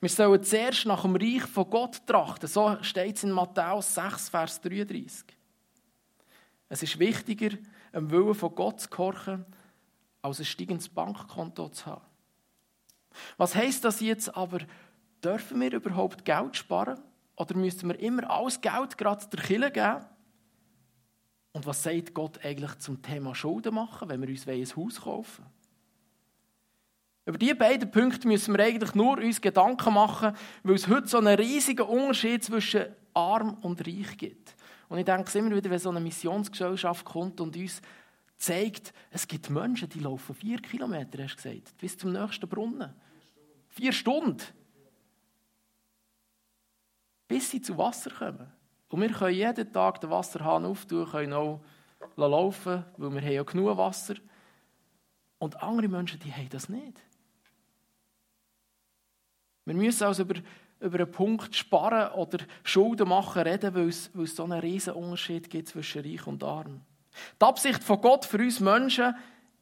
Wir 0.00 0.08
sollen 0.08 0.42
zuerst 0.42 0.86
nach 0.86 1.02
dem 1.02 1.16
Reich 1.16 1.42
von 1.42 1.68
Gott 1.70 2.06
trachten. 2.06 2.48
So 2.48 2.76
steht 2.82 3.16
es 3.16 3.24
in 3.24 3.32
Matthäus 3.32 3.94
6, 3.94 4.28
Vers 4.28 4.60
33. 4.60 5.24
Es 6.68 6.82
ist 6.82 6.98
wichtiger, 6.98 7.56
dem 7.94 8.10
Willen 8.10 8.34
von 8.34 8.54
Gott 8.54 8.80
zu 8.80 8.88
gehorchen, 8.88 9.44
als 10.22 10.38
ein 10.38 10.44
steigendes 10.44 10.88
Bankkonto 10.88 11.68
zu 11.70 11.86
haben. 11.86 12.04
Was 13.36 13.54
heisst 13.54 13.84
das 13.84 14.00
jetzt 14.00 14.34
aber? 14.36 14.60
Dürfen 15.24 15.60
wir 15.60 15.72
überhaupt 15.72 16.24
Geld 16.24 16.56
sparen? 16.56 17.00
Oder 17.36 17.56
müssen 17.56 17.88
wir 17.88 17.98
immer 17.98 18.30
alles 18.30 18.60
Geld 18.60 18.96
gerade 18.96 19.26
der 19.26 19.40
Kille 19.40 19.70
geben? 19.70 20.04
Und 21.52 21.66
was 21.66 21.82
sagt 21.82 22.14
Gott 22.14 22.44
eigentlich 22.44 22.78
zum 22.78 23.02
Thema 23.02 23.34
Schulden 23.34 23.74
machen, 23.74 24.08
wenn 24.08 24.20
wir 24.20 24.28
uns 24.28 24.46
ein 24.46 24.64
Haus 24.76 25.00
kaufen 25.00 25.44
Über 27.30 27.38
diese 27.38 27.54
beiden 27.54 27.88
Punkte 27.88 28.26
müssen 28.26 28.56
wir 28.56 28.64
eigentlich 28.64 28.92
nur 28.96 29.18
uns 29.18 29.40
Gedanken 29.40 29.94
machen, 29.94 30.34
weil 30.64 30.74
es 30.74 30.88
heute 30.88 31.06
so 31.06 31.18
einen 31.18 31.36
riesigen 31.36 31.86
Unterschied 31.86 32.42
zwischen 32.42 32.86
arm 33.14 33.56
und 33.62 33.86
reich 33.86 34.18
gibt. 34.18 34.56
Und 34.88 34.98
ich 34.98 35.04
denke 35.04 35.38
immer 35.38 35.54
wieder, 35.54 35.70
wenn 35.70 35.78
so 35.78 35.90
eine 35.90 36.00
Missionsgesellschaft 36.00 37.04
kommt 37.04 37.40
und 37.40 37.56
uns 37.56 37.80
zeigt, 38.36 38.92
es 39.12 39.28
gibt 39.28 39.48
Menschen, 39.48 39.88
die 39.88 40.00
laufen 40.00 40.34
vier 40.34 40.58
Kilometer, 40.58 41.22
hast 41.22 41.36
du 41.36 41.50
gesagt, 41.50 41.78
bis 41.78 41.96
zum 41.96 42.10
nächsten 42.10 42.48
Brunnen. 42.48 42.92
Vier 43.68 43.92
Stunden. 43.92 44.42
Bis 47.28 47.48
sie 47.48 47.62
zu 47.62 47.78
Wasser 47.78 48.10
kommen. 48.10 48.52
Und 48.88 49.02
wir 49.02 49.12
können 49.12 49.36
jeden 49.36 49.72
Tag 49.72 50.00
den 50.00 50.10
Wasserhahn 50.10 50.64
auftun, 50.64 51.08
können 51.08 51.32
auch 51.32 51.60
laufen, 52.16 52.84
weil 52.96 53.14
wir 53.14 53.20
haben 53.20 53.32
ja 53.32 53.42
genug 53.44 53.76
Wasser. 53.76 54.14
Und 55.38 55.62
andere 55.62 55.86
Menschen, 55.86 56.18
die 56.18 56.32
haben 56.32 56.48
das 56.48 56.68
nicht. 56.68 57.00
Wir 59.64 59.74
müssen 59.74 60.04
also 60.04 60.22
über, 60.22 60.40
über 60.80 60.98
einen 60.98 61.10
Punkt 61.10 61.54
sparen 61.54 62.12
oder 62.12 62.38
Schulden 62.64 63.08
machen 63.08 63.42
reden, 63.42 63.74
weil 63.74 63.88
es, 63.88 64.10
weil 64.14 64.24
es 64.24 64.36
so 64.36 64.44
einen 64.44 64.60
riesen 64.60 64.94
Unterschied 64.94 65.50
gibt 65.50 65.68
zwischen 65.68 66.02
Reich 66.02 66.26
und 66.26 66.42
Arm. 66.42 66.80
Die 67.40 67.44
Absicht 67.44 67.82
von 67.82 68.00
Gott 68.00 68.24
für 68.24 68.38
uns 68.38 68.60
Menschen 68.60 69.14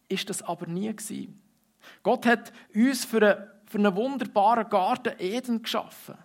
ist 0.08 0.30
das 0.30 0.42
aber 0.42 0.66
nie 0.66 0.94
gewesen. 0.94 1.40
Gott 2.02 2.26
hat 2.26 2.52
uns 2.74 3.04
für 3.04 3.22
einen, 3.22 3.46
für 3.66 3.78
einen 3.78 3.96
wunderbaren 3.96 4.68
Garten 4.68 5.14
Eden 5.18 5.62
geschaffen, 5.62 6.16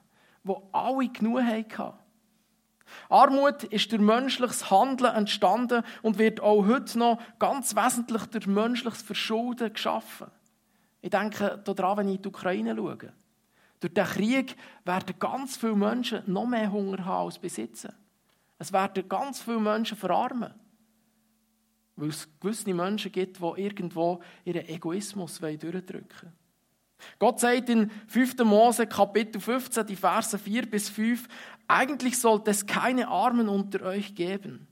wo 0.43 0.69
alle 0.71 1.09
genug 1.09 1.41
hatten. 1.41 1.93
Armut 3.09 3.63
ist 3.63 3.91
durch 3.91 4.01
menschliches 4.01 4.69
Handeln 4.69 5.15
entstanden 5.15 5.83
und 6.01 6.17
wird 6.17 6.41
auch 6.41 6.65
heute 6.65 6.99
noch 6.99 7.19
ganz 7.39 7.75
wesentlich 7.75 8.25
durch 8.27 8.45
menschliches 8.45 9.01
Verschulden 9.01 9.73
geschaffen. 9.73 10.27
Ich 11.01 11.09
denke 11.09 11.61
daran, 11.63 11.97
wenn 11.97 12.09
ich 12.09 12.15
in 12.17 12.21
die 12.21 12.29
Ukraine 12.29 12.75
schaue. 12.75 13.13
Durch 13.83 13.93
den 13.93 14.05
Krieg 14.05 14.55
werden 14.85 15.13
ganz 15.19 15.57
viele 15.57 15.75
Menschen 15.75 16.23
noch 16.25 16.45
mehr 16.45 16.71
Hunger 16.71 17.03
haben 17.03 17.25
als 17.25 17.37
besitzen. 17.37 17.91
Es 18.57 18.71
werden 18.71 19.09
ganz 19.09 19.41
viele 19.41 19.59
Menschen 19.59 19.97
verarmen. 19.97 20.53
Weil 21.97 22.09
es 22.09 22.29
gewisse 22.39 22.73
Menschen 22.73 23.11
gibt, 23.11 23.39
die 23.41 23.61
irgendwo 23.61 24.21
ihren 24.45 24.69
Egoismus 24.69 25.39
durchdrücken 25.39 25.91
wollen. 25.91 26.33
Gott 27.19 27.41
sagt 27.41 27.67
in 27.67 27.91
5. 28.07 28.37
Mose 28.45 28.87
Kapitel 28.87 29.41
15, 29.41 29.85
die 29.85 29.97
Verse 29.97 30.39
4 30.39 30.71
bis 30.71 30.87
5, 30.87 31.27
eigentlich 31.67 32.17
sollte 32.17 32.51
es 32.51 32.65
keine 32.65 33.09
Armen 33.09 33.49
unter 33.49 33.81
euch 33.85 34.15
geben. 34.15 34.65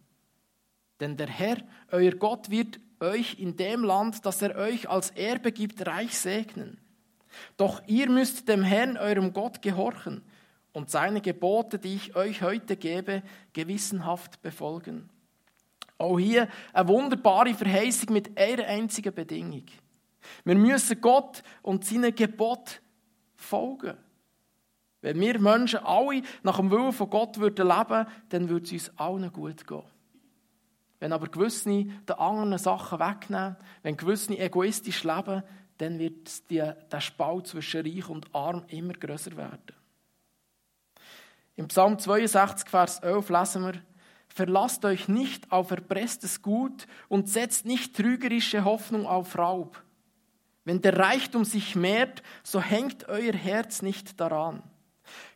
Denn 1.02 1.18
der 1.18 1.28
Herr, 1.28 1.58
euer 1.92 2.14
Gott, 2.14 2.50
wird 2.50 2.80
euch 3.02 3.38
in 3.40 3.58
dem 3.58 3.84
Land, 3.84 4.26
das 4.26 4.42
er 4.42 4.56
euch 4.56 4.88
als 4.88 5.10
Erbe 5.10 5.52
gibt, 5.52 5.86
reich 5.86 6.18
segnen. 6.18 6.81
Doch 7.58 7.82
ihr 7.88 8.10
müsst 8.10 8.48
dem 8.48 8.64
Herrn, 8.64 8.98
eurem 8.98 9.34
Gott, 9.34 9.62
gehorchen 9.62 10.24
und 10.74 10.90
seine 10.90 11.22
Gebote, 11.22 11.80
die 11.80 11.96
ich 11.96 12.16
euch 12.16 12.42
heute 12.42 12.78
gebe, 12.78 13.24
gewissenhaft 13.54 14.42
befolgen. 14.42 15.10
Auch 15.98 16.18
hier 16.18 16.48
eine 16.74 16.88
wunderbare 16.88 17.54
Verheißung 17.54 18.14
mit 18.14 18.38
einer 18.38 18.66
einzigen 18.66 19.14
Bedingung. 19.14 19.66
Wir 20.44 20.56
müssen 20.56 21.00
Gott 21.02 21.44
und 21.62 21.86
seinen 21.86 22.16
Gebot 22.16 22.82
folgen. 23.36 23.98
Wenn 25.02 25.20
wir 25.20 25.40
Menschen 25.40 25.80
alle 25.80 26.22
nach 26.44 26.58
dem 26.58 26.70
Willen 26.70 26.94
von 26.94 27.10
Gott 27.10 27.40
würden 27.40 27.68
leben, 27.68 28.08
dann 28.30 28.50
würde 28.50 28.66
es 28.66 28.72
uns 28.72 28.98
allen 28.98 29.32
gut 29.32 29.66
gehen. 29.66 29.84
Wenn 31.00 31.14
aber 31.14 31.28
gewisse 31.28 31.70
die 31.70 32.14
anderen 32.16 32.58
Sachen 32.60 33.00
wegnehmen, 33.00 33.58
wenn 33.82 33.98
gewisse 33.98 34.38
egoistisch 34.38 35.04
leben, 35.04 35.42
dann 35.82 35.98
wird 35.98 36.50
die, 36.50 36.64
der 36.92 37.02
Spalt 37.02 37.48
zwischen 37.48 37.82
Reich 37.82 38.08
und 38.08 38.34
Arm 38.36 38.64
immer 38.68 38.94
größer 38.94 39.36
werden. 39.36 39.74
Im 41.56 41.68
Psalm 41.68 41.98
62, 41.98 42.70
Vers 42.70 43.00
11 43.00 43.30
lesen 43.30 43.66
wir, 43.66 43.82
Verlasst 44.34 44.86
euch 44.86 45.10
nicht 45.10 45.52
auf 45.52 45.72
erpresstes 45.72 46.42
Gut 46.42 46.88
und 47.10 47.28
setzt 47.28 47.66
nicht 47.66 47.98
trügerische 47.98 48.64
Hoffnung 48.64 49.06
auf 49.06 49.38
Raub. 49.38 49.84
Wenn 50.64 50.82
der 50.82 50.98
Reichtum 50.98 51.44
sich 51.44 51.76
mehrt, 51.76 52.24
so 52.42 52.62
hängt 52.62 53.10
euer 53.10 53.34
Herz 53.34 53.82
nicht 53.82 54.22
daran. 54.22 54.64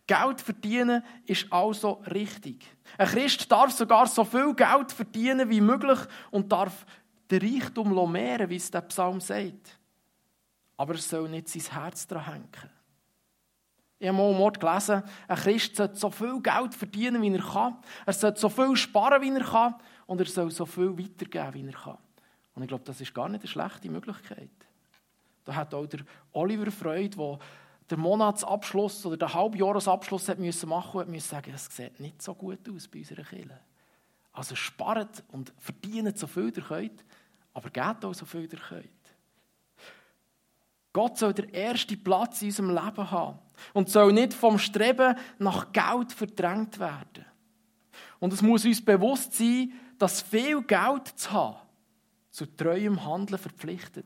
Geld 0.08 0.40
verdienen 0.40 1.04
ist 1.26 1.52
also 1.52 2.04
richtig. 2.10 2.66
Ein 2.98 3.08
Christ 3.08 3.52
darf 3.52 3.72
sogar 3.72 4.08
so 4.08 4.24
viel 4.24 4.54
Geld 4.54 4.94
verdienen 4.94 5.50
wie 5.50 5.62
möglich 5.62 6.00
und 6.32 6.52
darf 6.52 6.86
den 7.30 7.42
Reichtum 7.42 8.12
mehren, 8.12 8.50
wie 8.50 8.56
es 8.56 8.72
der 8.72 8.82
Psalm 8.82 9.20
sagt. 9.20 9.78
Aber 10.78 10.94
er 10.94 11.00
soll 11.00 11.30
nicht 11.30 11.50
sein 11.50 11.82
Herz 11.82 12.08
daran 12.08 12.26
hängen. 12.26 12.72
Ich 13.98 14.08
habe 14.08 14.18
mal 14.18 14.30
einen 14.30 14.42
Ort 14.42 14.60
gelesen, 14.60 15.04
ein 15.28 15.38
Christ 15.38 15.78
sollte 15.78 15.96
so 15.96 16.10
viel 16.10 16.42
Geld 16.42 16.76
verdienen, 16.76 17.22
wie 17.22 17.34
er 17.34 17.42
kann. 17.42 17.78
Er 18.06 18.14
sollte 18.14 18.40
so 18.40 18.50
viel 18.50 18.76
sparen, 18.76 19.22
wie 19.22 19.34
er 19.34 19.44
kann. 19.44 19.76
Und 20.06 20.20
er 20.20 20.26
soll 20.26 20.52
so 20.52 20.66
viel 20.66 20.98
weitergeben, 20.98 21.54
wie 21.54 21.72
er 21.72 21.80
kann. 21.80 21.98
Und 22.54 22.64
ich 22.64 22.68
glaube, 22.68 22.84
das 22.84 23.00
ist 23.00 23.14
gar 23.14 23.30
nicht 23.30 23.42
eine 23.42 23.48
schlechte 23.48 23.90
Möglichkeit. 23.90 24.50
Da 25.46 25.56
hat 25.56 25.74
auch 25.74 25.86
der 25.86 26.02
Oliver 26.34 26.72
Freud, 26.72 27.16
der 27.18 27.40
den 27.90 28.00
Monatsabschluss 28.00 29.06
oder 29.06 29.18
den 29.18 29.34
Halbjahresabschluss 29.34 30.28
hat 30.30 30.40
müssen 30.40 30.70
machen 30.70 31.02
und 31.02 31.10
musste 31.10 31.30
sagen, 31.30 31.52
es 31.54 31.66
sieht 31.66 32.00
nicht 32.00 32.22
so 32.22 32.34
gut 32.34 32.68
aus 32.70 32.88
bei 32.88 33.00
unserer 33.00 33.24
Kirche. 33.24 33.60
Also 34.34 34.56
spart 34.56 35.24
und 35.32 35.54
verdient 35.60 36.18
so 36.18 36.28
viel 36.28 36.52
ihr 36.56 36.64
könnt, 36.64 37.06
aber 37.54 37.70
gebt 37.70 38.04
auch 38.04 38.14
so 38.14 38.26
viel 38.26 38.52
ihr 38.52 38.60
könnt. 38.60 38.90
Gott 40.96 41.18
soll 41.18 41.34
der 41.34 41.54
erste 41.54 41.98
Platz 41.98 42.42
in 42.42 42.48
unserem 42.48 42.70
Leben 42.70 43.12
haben 43.12 43.40
und 43.74 43.90
soll 43.90 44.14
nicht 44.14 44.34
vom 44.34 44.58
Streben 44.58 45.18
nach 45.40 45.74
Geld 45.74 46.14
verdrängt 46.14 46.80
werden. 46.80 47.26
Und 48.20 48.32
es 48.32 48.42
muss 48.42 48.64
uns 48.64 48.84
bewusst 48.84 49.34
sein, 49.34 49.74
dass 49.98 50.22
viel 50.22 50.62
Geld 50.62 51.10
zu 51.10 51.34
haben 51.34 51.58
zu 52.32 52.46
treuem 52.46 53.06
Handeln 53.06 53.38
verpflichtet. 53.38 54.06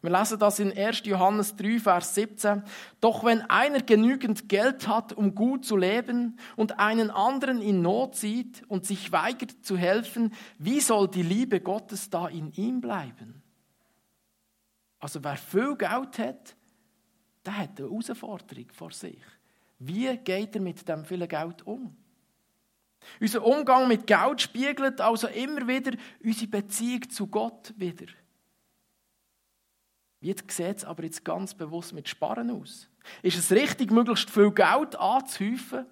Wir 0.00 0.16
lesen 0.16 0.38
das 0.38 0.60
in 0.60 0.72
1. 0.76 1.02
Johannes 1.06 1.56
3, 1.56 1.80
Vers 1.80 2.14
17. 2.14 2.62
Doch 3.00 3.24
wenn 3.24 3.42
einer 3.42 3.80
genügend 3.80 4.48
Geld 4.48 4.86
hat, 4.86 5.12
um 5.12 5.34
gut 5.34 5.64
zu 5.64 5.76
leben 5.76 6.38
und 6.54 6.78
einen 6.78 7.10
anderen 7.10 7.60
in 7.60 7.82
Not 7.82 8.14
sieht 8.14 8.62
und 8.68 8.86
sich 8.86 9.10
weigert 9.10 9.64
zu 9.64 9.76
helfen, 9.76 10.32
wie 10.58 10.78
soll 10.78 11.08
die 11.08 11.24
Liebe 11.24 11.60
Gottes 11.60 12.10
da 12.10 12.28
in 12.28 12.52
ihm 12.52 12.80
bleiben? 12.80 13.41
Also 15.02 15.22
wer 15.24 15.36
viel 15.36 15.74
Geld 15.74 16.18
hat, 16.20 16.54
der 17.44 17.58
hat 17.58 17.80
eine 17.80 17.88
Herausforderung 17.88 18.66
vor 18.72 18.92
sich. 18.92 19.20
Wie 19.80 20.16
geht 20.18 20.54
er 20.54 20.60
mit 20.60 20.88
dem 20.88 21.04
vielen 21.04 21.26
Geld 21.26 21.66
um? 21.66 21.96
Unser 23.20 23.44
Umgang 23.44 23.88
mit 23.88 24.06
Geld 24.06 24.40
spiegelt 24.40 25.00
also 25.00 25.26
immer 25.26 25.66
wieder 25.66 25.98
unsere 26.22 26.46
Beziehung 26.46 27.10
zu 27.10 27.26
Gott 27.26 27.74
wieder. 27.76 28.06
Wie 30.20 30.36
sieht 30.46 30.76
es 30.76 30.84
aber 30.84 31.02
jetzt 31.02 31.24
ganz 31.24 31.52
bewusst 31.52 31.92
mit 31.92 32.08
Sparen 32.08 32.52
aus? 32.52 32.88
Ist 33.22 33.38
es 33.38 33.50
richtig, 33.50 33.90
möglichst 33.90 34.30
viel 34.30 34.52
Geld 34.52 34.94
anzuhäufen? 34.94 35.84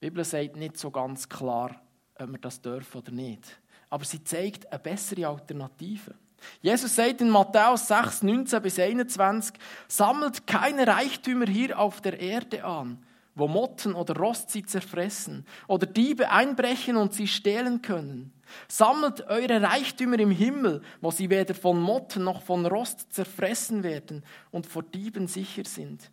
Die 0.00 0.06
Bibel 0.06 0.24
sagt 0.24 0.54
nicht 0.54 0.78
so 0.78 0.92
ganz 0.92 1.28
klar, 1.28 1.82
ob 2.14 2.30
wir 2.30 2.38
das 2.38 2.62
dürfen 2.62 2.98
oder 2.98 3.10
nicht. 3.10 3.60
Aber 3.90 4.04
sie 4.04 4.22
zeigt 4.22 4.70
eine 4.70 4.78
bessere 4.78 5.26
Alternative. 5.26 6.14
Jesus 6.60 6.96
sagt 6.96 7.20
in 7.20 7.30
Matthäus 7.30 7.88
6, 7.88 8.22
19 8.22 8.62
bis 8.62 8.78
21, 8.78 9.54
sammelt 9.88 10.46
keine 10.46 10.86
Reichtümer 10.86 11.46
hier 11.46 11.78
auf 11.78 12.00
der 12.00 12.18
Erde 12.20 12.64
an, 12.64 13.04
wo 13.34 13.48
Motten 13.48 13.94
oder 13.94 14.16
Rost 14.16 14.50
sie 14.50 14.64
zerfressen 14.64 15.46
oder 15.66 15.86
Diebe 15.86 16.30
einbrechen 16.30 16.96
und 16.96 17.12
sie 17.12 17.28
stehlen 17.28 17.82
können. 17.82 18.32
Sammelt 18.68 19.26
eure 19.28 19.62
Reichtümer 19.62 20.18
im 20.18 20.30
Himmel, 20.30 20.82
wo 21.00 21.10
sie 21.10 21.30
weder 21.30 21.54
von 21.54 21.80
Motten 21.80 22.24
noch 22.24 22.42
von 22.42 22.66
Rost 22.66 23.12
zerfressen 23.12 23.82
werden 23.82 24.24
und 24.50 24.66
vor 24.66 24.82
Dieben 24.82 25.26
sicher 25.26 25.64
sind. 25.64 26.10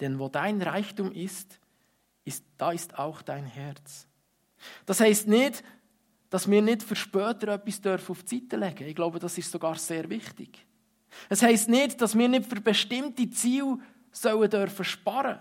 Denn 0.00 0.18
wo 0.18 0.28
dein 0.28 0.62
Reichtum 0.62 1.12
ist, 1.12 1.58
ist 2.24 2.44
da 2.56 2.72
ist 2.72 2.98
auch 2.98 3.22
dein 3.22 3.46
Herz. 3.46 4.06
Das 4.86 5.00
heißt 5.00 5.28
nicht, 5.28 5.62
dass 6.30 6.50
wir 6.50 6.62
nicht 6.62 6.82
für 6.82 6.96
später 6.96 7.48
etwas 7.48 8.08
auf 8.08 8.22
die 8.22 8.40
Seite 8.40 8.56
legen 8.56 8.76
dürfen. 8.76 8.88
Ich 8.88 8.94
glaube, 8.94 9.18
das 9.18 9.38
ist 9.38 9.50
sogar 9.50 9.76
sehr 9.76 10.08
wichtig. 10.10 10.66
Es 11.28 11.42
heißt 11.42 11.68
nicht, 11.68 12.00
dass 12.00 12.16
wir 12.16 12.28
nicht 12.28 12.48
für 12.48 12.60
bestimmte 12.60 13.30
Ziele 13.30 13.78
sollen 14.12 14.50
dürfen 14.50 14.84
sparen. 14.84 15.38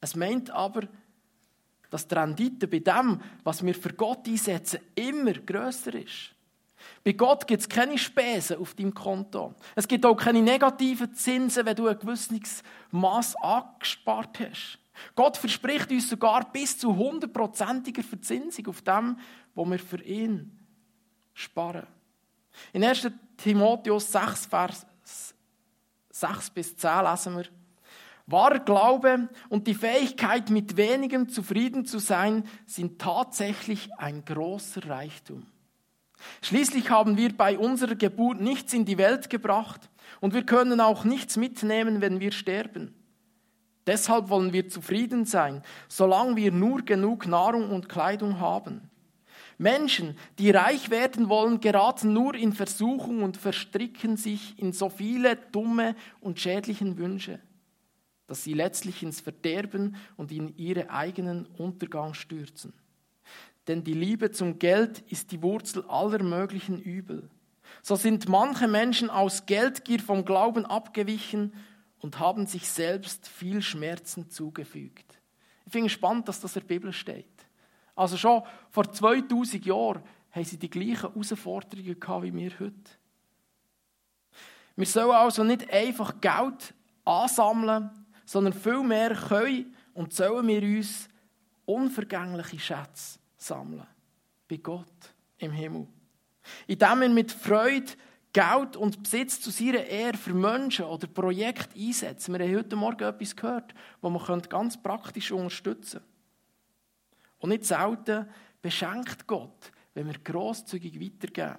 Es 0.00 0.14
meint 0.14 0.50
aber, 0.50 0.82
dass 1.90 2.06
die 2.06 2.14
Rendite 2.14 2.68
bei 2.68 2.80
dem, 2.80 3.20
was 3.44 3.64
wir 3.64 3.74
für 3.74 3.92
Gott 3.94 4.28
einsetzen, 4.28 4.80
immer 4.94 5.32
grösser 5.32 5.94
ist. 5.94 6.34
Bei 7.02 7.12
Gott 7.12 7.46
gibt 7.46 7.62
es 7.62 7.68
keine 7.68 7.98
Spesen 7.98 8.58
auf 8.58 8.74
deinem 8.74 8.94
Konto. 8.94 9.54
Es 9.74 9.88
gibt 9.88 10.04
auch 10.06 10.14
keine 10.14 10.42
negativen 10.42 11.12
Zinsen, 11.14 11.66
wenn 11.66 11.76
du 11.76 11.88
ein 11.88 11.98
gewisses 11.98 12.62
Maß 12.90 13.36
angespart 13.36 14.38
hast. 14.40 14.78
Gott 15.14 15.36
verspricht 15.36 15.90
uns 15.90 16.08
sogar 16.08 16.50
bis 16.52 16.76
zu 16.78 16.96
hundertprozentiger 16.96 18.02
Verzinsung 18.02 18.66
auf 18.68 18.82
dem, 18.82 19.16
was 19.58 19.70
wir 19.70 19.78
für 19.78 20.02
ihn 20.02 20.58
sparen. 21.34 21.86
In 22.72 22.84
1. 22.84 23.10
Timotheus 23.36 24.10
6, 24.12 24.46
Vers 24.46 24.86
6 26.10 26.50
bis 26.50 26.76
10 26.76 27.04
lesen 27.04 27.36
wir, 27.36 27.44
Wahrer 28.26 28.58
Glaube 28.58 29.28
und 29.48 29.66
die 29.66 29.74
Fähigkeit, 29.74 30.50
mit 30.50 30.76
wenigem 30.76 31.28
zufrieden 31.28 31.86
zu 31.86 31.98
sein, 31.98 32.44
sind 32.66 33.00
tatsächlich 33.00 33.94
ein 33.94 34.24
großer 34.24 34.86
Reichtum. 34.86 35.46
Schließlich 36.42 36.90
haben 36.90 37.16
wir 37.16 37.34
bei 37.34 37.56
unserer 37.56 37.94
Geburt 37.94 38.40
nichts 38.40 38.74
in 38.74 38.84
die 38.84 38.98
Welt 38.98 39.30
gebracht 39.30 39.88
und 40.20 40.34
wir 40.34 40.44
können 40.44 40.80
auch 40.80 41.04
nichts 41.04 41.36
mitnehmen, 41.36 42.00
wenn 42.00 42.20
wir 42.20 42.32
sterben. 42.32 42.94
Deshalb 43.86 44.28
wollen 44.28 44.52
wir 44.52 44.68
zufrieden 44.68 45.24
sein, 45.24 45.62
solange 45.88 46.36
wir 46.36 46.52
nur 46.52 46.82
genug 46.82 47.26
Nahrung 47.26 47.70
und 47.70 47.88
Kleidung 47.88 48.40
haben. 48.40 48.90
Menschen, 49.58 50.16
die 50.38 50.50
reich 50.50 50.90
werden 50.90 51.28
wollen, 51.28 51.60
geraten 51.60 52.12
nur 52.12 52.34
in 52.34 52.52
Versuchung 52.52 53.22
und 53.22 53.36
verstricken 53.36 54.16
sich 54.16 54.58
in 54.58 54.72
so 54.72 54.88
viele 54.88 55.36
dumme 55.36 55.96
und 56.20 56.38
schädlichen 56.38 56.96
Wünsche 56.96 57.40
dass 58.28 58.44
sie 58.44 58.52
letztlich 58.52 59.02
ins 59.02 59.20
Verderben 59.20 59.96
und 60.16 60.30
in 60.30 60.56
ihren 60.56 60.90
eigenen 60.90 61.46
Untergang 61.46 62.14
stürzen. 62.14 62.74
Denn 63.66 63.82
die 63.82 63.94
Liebe 63.94 64.30
zum 64.30 64.58
Geld 64.58 65.00
ist 65.08 65.32
die 65.32 65.42
Wurzel 65.42 65.84
aller 65.88 66.22
möglichen 66.22 66.78
Übel. 66.78 67.28
So 67.82 67.96
sind 67.96 68.28
manche 68.28 68.68
Menschen 68.68 69.10
aus 69.10 69.46
Geldgier 69.46 70.00
vom 70.00 70.24
Glauben 70.24 70.66
abgewichen 70.66 71.54
und 72.00 72.18
haben 72.18 72.46
sich 72.46 72.68
selbst 72.68 73.26
viel 73.26 73.62
Schmerzen 73.62 74.30
zugefügt. 74.30 75.18
Ich 75.66 75.72
finde 75.72 75.86
es 75.86 75.92
spannend, 75.92 76.28
dass 76.28 76.40
das 76.40 76.54
in 76.54 76.60
der 76.60 76.68
Bibel 76.68 76.92
steht. 76.92 77.26
Also 77.98 78.16
schon 78.16 78.42
vor 78.70 78.92
2000 78.92 79.66
Jahren 79.66 80.04
haben 80.30 80.44
sie 80.44 80.56
die 80.56 80.70
gleichen 80.70 81.12
Herausforderungen 81.12 81.98
gehabt 81.98 82.22
wie 82.22 82.32
wir 82.32 82.52
heute. 82.60 82.90
Wir 84.76 84.86
sollen 84.86 85.10
also 85.10 85.42
nicht 85.42 85.68
einfach 85.72 86.20
Geld 86.20 86.74
ansammeln, 87.04 87.90
sondern 88.24 88.52
vielmehr 88.52 89.16
können 89.16 89.74
und 89.94 90.14
sollen 90.14 90.46
wir 90.46 90.62
uns 90.62 91.08
unvergängliche 91.64 92.60
Schätze 92.60 93.18
sammeln. 93.36 93.86
Bei 94.48 94.58
Gott 94.58 95.12
im 95.38 95.50
Himmel. 95.50 95.88
Indem 96.68 97.00
wir 97.00 97.08
mit 97.08 97.32
Freude 97.32 97.94
Geld 98.32 98.76
und 98.76 99.02
Besitz 99.02 99.40
zu 99.40 99.50
seiner 99.50 99.84
Ehre 99.84 100.16
für 100.16 100.34
Menschen 100.34 100.84
oder 100.84 101.08
Projekte 101.08 101.76
einsetzen. 101.76 102.38
Wir 102.38 102.46
haben 102.46 102.56
heute 102.58 102.76
Morgen 102.76 103.02
etwas 103.02 103.34
gehört, 103.34 103.74
das 104.00 104.12
man 104.12 104.42
ganz 104.42 104.80
praktisch 104.80 105.32
unterstützen 105.32 105.98
können. 105.98 106.17
Und 107.38 107.50
nicht 107.50 107.64
selten 107.64 108.26
beschenkt 108.60 109.26
Gott, 109.26 109.72
wenn 109.94 110.06
wir 110.06 110.18
grosszügig 110.18 111.00
weitergeben. 111.00 111.58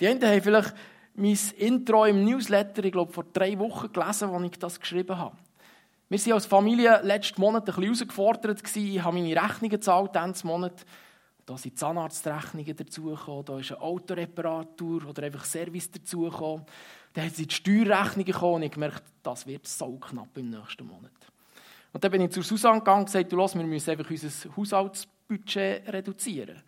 Die 0.00 0.06
einen 0.06 0.22
haben 0.22 0.42
vielleicht 0.42 0.74
mein 1.14 1.38
Intro 1.56 2.04
im 2.04 2.24
Newsletter, 2.24 2.84
ich 2.84 2.92
glaube, 2.92 3.12
vor 3.12 3.24
drei 3.32 3.58
Wochen 3.58 3.92
gelesen, 3.92 4.30
als 4.30 4.44
ich 4.44 4.58
das 4.58 4.80
geschrieben 4.80 5.16
habe. 5.16 5.36
Wir 6.08 6.18
waren 6.20 6.32
als 6.34 6.46
Familie 6.46 7.00
letzten 7.02 7.40
Monat 7.40 7.62
ein 7.62 7.66
bisschen 7.66 7.82
herausgefordert. 7.84 8.76
Ich 8.76 9.02
habe 9.02 9.16
meine 9.16 9.34
Rechnungen 9.34 9.70
gezahlt, 9.70 10.12
diesen 10.14 10.46
Monat. 10.46 10.84
Da 11.44 11.56
sind 11.56 11.78
Zahnarztrechnungen 11.78 12.76
dazugekommen, 12.76 13.44
da 13.44 13.58
ist 13.60 13.70
eine 13.70 13.80
Autoreparatur 13.80 15.06
oder 15.06 15.22
einfach 15.22 15.44
Service 15.44 15.90
dazugekommen. 15.90 16.66
Dann 17.12 17.30
sind 17.30 17.50
die 17.50 17.54
Steuerrechnungen 17.54 18.24
gekommen 18.24 18.54
und 18.56 18.62
ich 18.64 18.72
gemerkt, 18.72 19.04
das 19.22 19.46
wird 19.46 19.66
so 19.66 19.96
knapp 19.96 20.36
im 20.36 20.50
nächsten 20.50 20.86
Monat. 20.86 21.12
Und 21.96 22.04
dann 22.04 22.10
bin 22.10 22.20
ich 22.20 22.30
zu 22.30 22.42
Susanne 22.42 22.80
gegangen 22.80 22.98
und 22.98 23.04
gesagt, 23.06 23.32
wir 23.32 23.64
müssen 23.64 23.90
einfach 23.90 24.10
unser 24.10 24.54
Haushaltsbudget 24.54 25.88
reduzieren. 25.88 26.62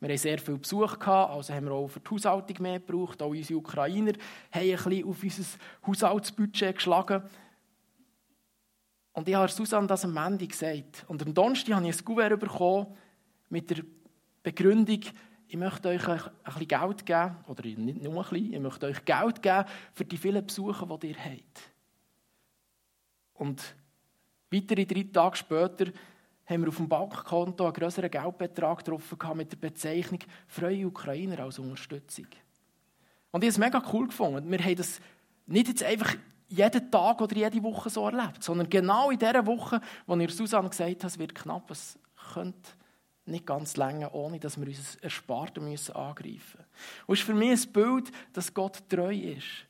Wir 0.00 0.08
hatten 0.08 0.18
sehr 0.18 0.38
viel 0.40 0.58
Besuch, 0.58 0.98
also 1.06 1.54
haben 1.54 1.66
wir 1.66 1.72
auch 1.72 1.86
für 1.86 2.00
die 2.00 2.10
Haushaltung 2.10 2.56
mehr 2.58 2.80
gebraucht. 2.80 3.22
Auch 3.22 3.28
unsere 3.28 3.60
Ukrainer 3.60 4.14
haben 4.50 4.60
ein 4.60 4.76
bisschen 4.76 5.04
auf 5.04 5.22
unser 5.22 5.44
Haushaltsbudget 5.86 6.74
geschlagen. 6.74 7.22
Und 9.12 9.28
ich 9.28 9.36
habe 9.36 9.46
Susanne 9.46 9.86
das 9.86 10.04
am 10.04 10.16
Ende 10.16 10.48
gesagt. 10.48 11.04
Und 11.06 11.22
am 11.22 11.32
Donnerstag 11.32 11.76
habe 11.76 11.88
ich 11.88 11.96
ein 11.96 12.04
Kuvert 12.04 12.40
bekommen 12.40 12.88
mit 13.50 13.70
der 13.70 13.84
Begründung, 14.42 15.02
ich 15.46 15.56
möchte 15.56 15.90
euch 15.90 16.08
ein 16.08 16.20
bisschen 16.44 16.66
Geld 16.66 17.06
geben, 17.06 17.36
oder 17.46 17.62
nicht 17.62 18.02
nur 18.02 18.16
ein 18.16 18.30
bisschen, 18.30 18.52
ich 18.52 18.60
möchte 18.60 18.86
euch 18.86 19.04
Geld 19.04 19.42
geben 19.42 19.64
für 19.94 20.04
die 20.04 20.16
vielen 20.16 20.44
Besuche, 20.44 20.98
die 20.98 21.10
ihr 21.10 21.24
habt. 21.24 21.70
Und 23.34 23.76
weitere 24.52 24.84
drei 24.84 25.06
Tage 25.12 25.36
später 25.36 25.86
haben 26.46 26.62
wir 26.62 26.68
auf 26.68 26.76
dem 26.76 26.88
Bankkonto 26.88 27.64
einen 27.64 27.72
größeren 27.72 28.10
Geldbetrag 28.10 28.78
getroffen 28.78 29.18
mit 29.36 29.52
der 29.52 29.56
Bezeichnung 29.56 30.20
«Freie 30.46 30.86
Ukrainer» 30.86 31.40
als 31.40 31.58
Unterstützung. 31.58 32.26
Und 33.30 33.42
ich 33.42 33.48
habe 33.48 33.52
es 33.54 33.58
mega 33.58 33.82
cool 33.92 34.08
gefunden. 34.08 34.50
Wir 34.50 34.58
haben 34.58 34.76
das 34.76 35.00
nicht 35.46 35.68
jetzt 35.68 35.82
einfach 35.82 36.14
jeden 36.48 36.90
Tag 36.90 37.20
oder 37.20 37.34
jede 37.34 37.62
Woche 37.62 37.88
so 37.88 38.06
erlebt, 38.06 38.42
sondern 38.42 38.68
genau 38.68 39.10
in 39.10 39.18
dieser 39.18 39.46
Woche, 39.46 39.80
wo 40.06 40.14
ihr 40.16 40.28
Susanne 40.28 40.68
gesagt 40.68 41.02
hat, 41.02 41.10
es 41.10 41.18
wird 41.18 41.34
knapp, 41.34 41.70
es 41.70 41.98
könnte 42.34 42.70
nicht 43.24 43.46
ganz 43.46 43.76
länger, 43.76 44.14
ohne 44.14 44.38
dass 44.38 44.60
wir 44.60 44.66
uns 44.66 44.96
Ersparten 44.96 45.64
müssen 45.64 45.94
angreifen 45.94 46.34
müssen. 46.34 46.64
Und 47.06 47.14
es 47.14 47.20
ist 47.20 47.26
für 47.26 47.34
mich 47.34 47.66
ein 47.66 47.72
Bild, 47.72 48.12
dass 48.32 48.52
Gott 48.52 48.82
treu 48.88 49.14
ist 49.14 49.66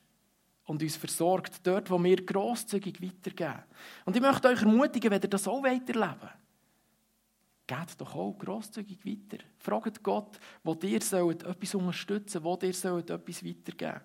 und 0.65 0.81
uns 0.81 0.95
versorgt, 0.95 1.65
dort, 1.65 1.89
wo 1.89 2.01
wir 2.01 2.25
grosszügig 2.25 3.01
weitergeben. 3.01 3.63
Und 4.05 4.15
ich 4.15 4.21
möchte 4.21 4.47
euch 4.47 4.61
ermutigen, 4.61 5.11
wenn 5.11 5.21
ihr 5.21 5.29
das 5.29 5.47
auch 5.47 5.63
weiterleben 5.63 6.21
wollt, 6.21 6.43
Geht 7.65 8.01
doch 8.01 8.13
auch 8.13 8.37
grosszügig 8.37 9.05
weiter. 9.05 9.41
Fragt 9.57 10.03
Gott, 10.03 10.37
wo 10.63 10.75
dir 10.75 10.97
etwas 10.97 11.75
unterstützen 11.75 12.43
wo 12.43 12.57
dir 12.57 12.69
etwas 12.69 13.45
weitergeben 13.45 14.01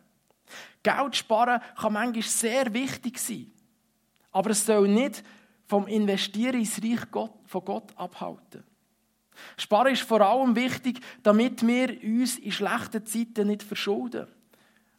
Geld 0.82 1.16
sparen 1.16 1.60
kann 1.76 1.92
manchmal 1.92 2.22
sehr 2.22 2.72
wichtig 2.72 3.18
sein. 3.18 3.50
Aber 4.30 4.50
es 4.50 4.64
soll 4.64 4.88
nicht 4.88 5.22
vom 5.66 5.86
Investieren 5.86 6.60
ins 6.60 6.82
Reich 6.82 7.00
von 7.10 7.64
Gott 7.64 7.96
abhalten. 7.96 8.64
Sparen 9.56 9.92
ist 9.92 10.02
vor 10.02 10.20
allem 10.20 10.56
wichtig, 10.56 11.00
damit 11.22 11.66
wir 11.66 12.02
uns 12.02 12.38
in 12.38 12.52
schlechten 12.52 13.04
Zeiten 13.04 13.48
nicht 13.48 13.62
verschulden. 13.62 14.26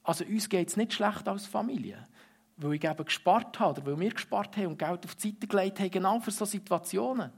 Also 0.09 0.25
uns 0.25 0.49
geht 0.49 0.67
es 0.67 0.75
nicht 0.75 0.93
schlecht 0.93 1.27
als 1.27 1.45
Familie, 1.45 2.07
weil 2.57 2.73
ich 2.73 2.83
eben 2.83 3.05
gespart 3.05 3.59
habe 3.59 3.79
oder 3.79 3.91
weil 3.91 3.99
wir 3.99 4.09
gespart 4.09 4.57
haben 4.57 4.65
und 4.65 4.79
Geld 4.79 5.05
auf 5.05 5.13
die 5.13 5.29
Seite 5.29 5.45
gelegt 5.45 5.79
haben, 5.79 5.91
genau 5.91 6.19
für 6.19 6.31
solche 6.31 6.53
Situationen. 6.53 7.31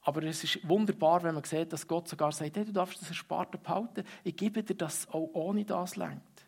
Aber 0.00 0.20
es 0.24 0.42
ist 0.42 0.68
wunderbar, 0.68 1.22
wenn 1.22 1.36
man 1.36 1.44
sieht, 1.44 1.72
dass 1.72 1.86
Gott 1.86 2.08
sogar 2.08 2.32
sagt, 2.32 2.56
hey, 2.56 2.64
du 2.64 2.72
darfst 2.72 3.00
das 3.00 3.10
Ersparte 3.10 3.56
behalten, 3.56 4.02
ich 4.24 4.34
gebe 4.34 4.64
dir 4.64 4.74
das 4.74 5.08
auch 5.10 5.30
ohne 5.32 5.64
das 5.64 5.94
lenkt. 5.94 6.44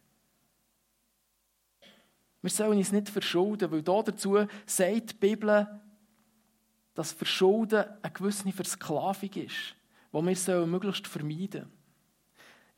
Wir 2.43 2.51
sollen 2.51 2.79
uns 2.79 2.91
nicht 2.91 3.09
verschulden, 3.09 3.71
weil 3.71 3.85
da 3.85 4.03
dazu 4.03 4.45
sagt 4.67 5.11
die 5.13 5.15
Bibel, 5.15 5.69
dass 6.95 7.13
Verschulden 7.13 7.85
eine 8.03 8.13
gewisse 8.13 8.51
Versklavung 8.51 9.31
ist, 9.35 9.77
die 10.13 10.47
wir 10.49 10.67
möglichst 10.67 11.07
vermeiden 11.07 11.63
sollen. 11.63 11.78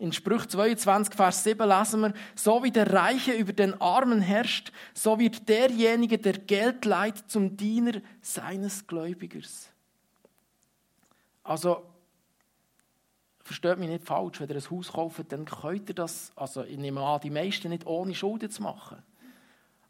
In 0.00 0.12
Sprüch 0.12 0.46
22, 0.46 1.14
Vers 1.14 1.44
7 1.44 1.68
lesen 1.68 2.00
wir, 2.00 2.14
so 2.34 2.62
wie 2.62 2.70
der 2.70 2.90
Reiche 2.90 3.32
über 3.32 3.52
den 3.52 3.78
Armen 3.82 4.22
herrscht, 4.22 4.72
so 4.94 5.18
wird 5.18 5.46
derjenige, 5.46 6.16
der 6.16 6.32
Geld 6.32 6.86
leiht, 6.86 7.18
zum 7.30 7.58
Diener 7.58 8.00
seines 8.22 8.86
Gläubigers. 8.86 9.68
Also, 11.42 11.84
versteht 13.40 13.76
mich 13.76 13.90
nicht 13.90 14.06
falsch, 14.06 14.40
wenn 14.40 14.48
ihr 14.48 14.56
ein 14.56 14.70
Haus 14.70 14.90
kauft, 14.90 15.30
dann 15.32 15.44
könnt 15.44 15.90
ihr 15.90 15.94
das, 15.94 16.32
also 16.34 16.64
ich 16.64 16.78
nehme 16.78 17.02
an, 17.02 17.20
die 17.20 17.28
meisten 17.28 17.68
nicht 17.68 17.84
ohne 17.86 18.14
Schulden 18.14 18.50
zu 18.50 18.62
machen. 18.62 19.02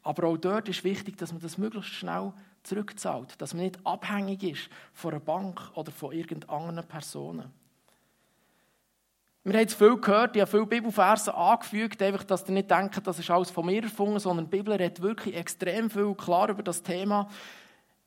Aber 0.03 0.27
auch 0.27 0.37
dort 0.37 0.67
ist 0.67 0.83
wichtig, 0.83 1.17
dass 1.19 1.31
man 1.31 1.41
das 1.41 1.57
möglichst 1.57 1.91
schnell 1.91 2.33
zurückzahlt, 2.63 3.41
dass 3.41 3.53
man 3.53 3.63
nicht 3.63 3.79
abhängig 3.85 4.43
ist 4.43 4.69
von 4.91 5.11
einer 5.11 5.21
Bank 5.21 5.71
oder 5.73 5.93
von 5.93 6.11
irgendeiner 6.11 6.83
Personen. 6.83 7.60
Wir 9.43 9.53
haben 9.53 9.61
jetzt 9.61 9.73
viel 9.73 9.97
gehört, 9.97 10.35
ich 10.35 10.41
habe 10.41 10.51
viele 10.51 10.67
Bibelverse 10.67 11.33
angefügt, 11.33 11.99
einfach, 12.03 12.23
dass 12.23 12.47
ihr 12.47 12.53
nicht 12.53 12.69
denkt, 12.69 13.01
das 13.07 13.17
ist 13.17 13.31
alles 13.31 13.49
von 13.49 13.65
mir 13.65 13.81
erfunden, 13.81 14.19
sondern 14.19 14.45
die 14.45 14.55
Bibel 14.55 14.71
redet 14.71 15.01
wirklich 15.01 15.35
extrem 15.35 15.89
viel 15.89 16.13
klar 16.13 16.49
über 16.49 16.61
das 16.61 16.83
Thema. 16.83 17.27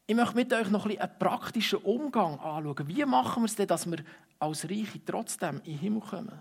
Ich 0.07 0.15
möchte 0.15 0.37
mit 0.37 0.53
euch 0.53 0.71
noch 0.71 0.85
ein 0.85 0.91
bisschen 0.91 1.03
einen 1.03 1.19
praktischen 1.19 1.79
Umgang 1.81 2.39
anschauen. 2.39 2.87
Wie 2.87 3.05
machen 3.05 3.43
wir 3.43 3.47
es 3.47 3.57
denn, 3.57 3.67
dass 3.67 3.91
wir 3.91 3.99
als 4.39 4.65
Reiche 4.65 5.05
trotzdem 5.05 5.61
in 5.65 5.73
den 5.73 5.79
Himmel 5.79 6.03
kommen? 6.03 6.39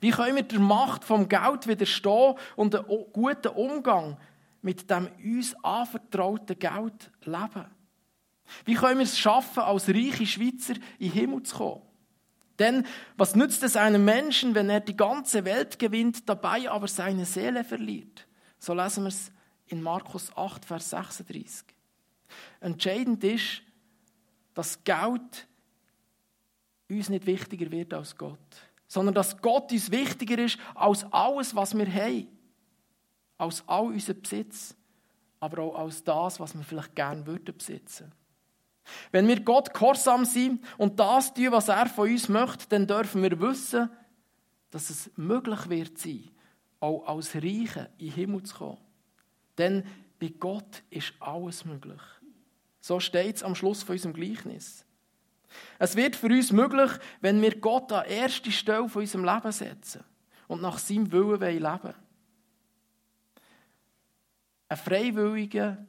Wie 0.00 0.10
können 0.10 0.36
wir 0.36 0.42
der 0.42 0.60
Macht 0.60 1.04
vom 1.04 1.28
Geld 1.28 1.66
widerstehen 1.66 2.34
und 2.56 2.74
einen 2.74 2.86
guten 3.12 3.48
Umgang 3.48 4.16
mit 4.62 4.88
dem 4.88 5.08
uns 5.22 5.54
anvertrauten 5.62 6.58
Geld 6.58 7.10
leben? 7.24 7.66
Wie 8.64 8.74
können 8.74 9.00
wir 9.00 9.04
es 9.04 9.18
schaffen, 9.18 9.60
als 9.60 9.88
reiche 9.88 10.24
Schweizer 10.24 10.74
in 10.98 11.10
den 11.10 11.12
Himmel 11.12 11.42
zu 11.42 11.56
kommen? 11.56 11.87
Denn 12.58 12.86
was 13.16 13.36
nützt 13.36 13.62
es 13.62 13.76
einem 13.76 14.04
Menschen, 14.04 14.54
wenn 14.54 14.68
er 14.68 14.80
die 14.80 14.96
ganze 14.96 15.44
Welt 15.44 15.78
gewinnt, 15.78 16.28
dabei 16.28 16.70
aber 16.70 16.88
seine 16.88 17.24
Seele 17.24 17.64
verliert? 17.64 18.26
So 18.58 18.74
lesen 18.74 19.04
wir 19.04 19.08
es 19.08 19.30
in 19.66 19.82
Markus 19.82 20.36
8, 20.36 20.64
Vers 20.64 20.90
36. 20.90 21.64
Entscheidend 22.60 23.22
ist, 23.22 23.62
dass 24.54 24.82
Geld 24.82 25.46
uns 26.88 27.08
nicht 27.08 27.26
wichtiger 27.26 27.70
wird 27.70 27.94
als 27.94 28.16
Gott, 28.16 28.38
sondern 28.88 29.14
dass 29.14 29.40
Gott 29.40 29.70
uns 29.70 29.90
wichtiger 29.90 30.38
ist 30.38 30.58
als 30.74 31.04
alles, 31.12 31.54
was 31.54 31.76
wir 31.76 31.86
haben 31.92 32.38
als 33.38 33.62
all 33.68 33.86
unser 33.86 34.14
Besitz, 34.14 34.74
aber 35.40 35.62
auch 35.62 35.78
als 35.78 36.02
das, 36.02 36.40
was 36.40 36.54
wir 36.54 36.64
vielleicht 36.64 36.94
gerne 36.94 37.24
würden 37.24 37.56
besitzen. 37.56 38.12
Wenn 39.10 39.28
wir 39.28 39.40
Gott 39.40 39.72
gehorsam 39.72 40.24
sind 40.24 40.64
und 40.76 40.98
das 40.98 41.34
tun, 41.34 41.52
was 41.52 41.68
er 41.68 41.86
von 41.86 42.10
uns 42.10 42.28
möchte, 42.28 42.68
dann 42.68 42.86
dürfen 42.86 43.22
wir 43.22 43.40
wissen, 43.40 43.90
dass 44.70 44.90
es 44.90 45.10
möglich 45.16 45.68
wird 45.68 45.98
sein, 45.98 46.30
auch 46.80 47.06
als 47.06 47.34
Reiche 47.34 47.90
in 47.98 48.06
den 48.06 48.14
Himmel 48.14 48.42
zu 48.42 48.56
kommen. 48.56 48.78
Denn 49.56 49.84
bei 50.20 50.28
Gott 50.38 50.82
ist 50.90 51.12
alles 51.20 51.64
möglich. 51.64 52.00
So 52.80 53.00
steht 53.00 53.36
es 53.36 53.42
am 53.42 53.54
Schluss 53.54 53.82
von 53.82 53.94
unserem 53.94 54.14
Gleichnis. 54.14 54.84
Es 55.78 55.96
wird 55.96 56.16
für 56.16 56.28
uns 56.28 56.52
möglich, 56.52 56.90
wenn 57.20 57.40
wir 57.40 57.58
Gott 57.58 57.90
an 57.92 58.04
erste 58.06 58.52
Stelle 58.52 58.88
von 58.88 59.02
unserem 59.02 59.24
Leben 59.24 59.52
setzen 59.52 60.04
und 60.46 60.62
nach 60.62 60.78
seinem 60.78 61.10
Willen 61.10 61.40
leben 61.40 61.64
wollen. 61.64 61.94
Eine 64.68 64.76
freiwillige, 64.76 65.86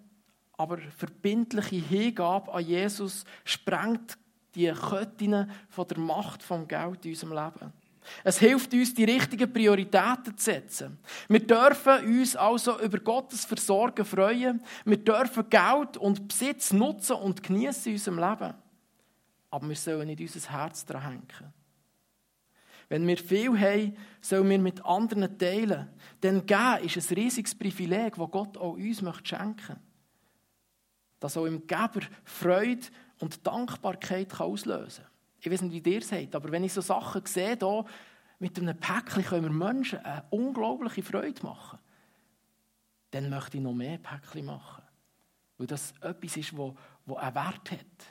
aber 0.59 0.77
verbindliche 0.77 1.77
Hingabe 1.77 2.53
an 2.53 2.65
Jesus 2.65 3.23
sprengt 3.45 4.17
die 4.55 4.69
Ketten 4.69 5.49
von 5.69 5.87
der 5.87 5.97
Macht 5.97 6.43
vom 6.43 6.67
Geld 6.67 7.05
in 7.05 7.11
unserem 7.11 7.31
Leben. 7.31 7.73
Es 8.25 8.39
hilft 8.39 8.73
uns, 8.73 8.93
die 8.93 9.05
richtigen 9.05 9.53
Prioritäten 9.53 10.37
zu 10.37 10.43
setzen. 10.43 10.99
Wir 11.29 11.47
dürfen 11.47 12.05
uns 12.05 12.35
also 12.35 12.77
über 12.81 12.99
Gottes 12.99 13.45
Versorgen 13.45 14.03
freuen. 14.03 14.61
Wir 14.83 14.97
dürfen 14.97 15.49
Geld 15.49 15.95
und 15.95 16.27
Besitz 16.27 16.73
nutzen 16.73 17.15
und 17.15 17.41
genießen 17.41 17.93
in 17.93 17.97
unserem 17.97 18.19
Leben. 18.19 18.53
Aber 19.51 19.69
wir 19.69 19.75
sollen 19.77 20.07
nicht 20.07 20.19
unser 20.19 20.49
Herz 20.49 20.85
daran 20.85 21.03
hängen. 21.03 21.53
Wenn 22.89 23.07
wir 23.07 23.17
viel 23.17 23.57
haben, 23.57 23.95
sollen 24.19 24.49
wir 24.49 24.59
mit 24.59 24.83
anderen 24.83 25.37
teilen. 25.37 25.87
Denn 26.21 26.45
geben 26.45 26.83
ist 26.83 27.11
ein 27.11 27.15
riesiges 27.15 27.55
Privileg, 27.55 28.17
das 28.17 28.31
Gott 28.31 28.57
auch 28.57 28.73
uns 28.73 28.97
schenken 29.23 29.45
möchte. 29.45 29.88
Das 31.19 31.37
auch 31.37 31.45
im 31.45 31.67
Geber 31.67 32.01
Freude 32.23 32.87
und 33.19 33.45
Dankbarkeit 33.45 34.39
auslösen 34.39 35.03
kann. 35.03 35.13
Ich 35.41 35.51
weiß 35.51 35.61
nicht, 35.61 35.85
wie 35.85 35.93
ihr 35.93 36.01
seht, 36.01 36.35
aber 36.35 36.51
wenn 36.51 36.63
ich 36.63 36.73
so 36.73 36.81
Sachen 36.81 37.25
sehe, 37.25 37.57
hier, 37.57 37.85
mit 38.39 38.57
einem 38.57 38.77
Päckchen 38.77 39.23
können 39.23 39.43
wir 39.43 39.51
Menschen 39.51 39.99
eine 39.99 40.23
unglaubliche 40.29 41.03
Freude 41.03 41.43
machen. 41.43 41.79
Dann 43.11 43.29
möchte 43.29 43.57
ich 43.57 43.63
noch 43.63 43.73
mehr 43.73 43.97
Päckchen 43.97 44.45
machen. 44.45 44.83
Weil 45.57 45.67
das 45.67 45.93
etwas 46.01 46.37
ist, 46.37 46.53
das 46.53 47.17
einen 47.17 47.35
Wert 47.35 47.71
hat. 47.71 48.05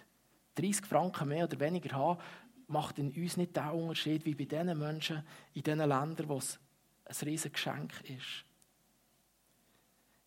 30 0.56 0.84
Franken 0.84 1.28
mehr 1.28 1.44
oder 1.44 1.58
weniger 1.60 1.96
haben, 1.96 2.20
macht 2.66 2.98
in 2.98 3.10
uns 3.10 3.36
nicht 3.36 3.56
den 3.56 3.70
Unterschied 3.70 4.24
wie 4.26 4.34
bei 4.34 4.44
den 4.44 4.76
Menschen 4.78 5.22
in 5.54 5.62
diesen 5.62 5.78
Ländern, 5.78 6.28
wo 6.28 6.36
es 6.36 6.58
ein 7.06 7.16
riesiges 7.22 7.52
Geschenk 7.52 7.92
ist. 8.02 8.44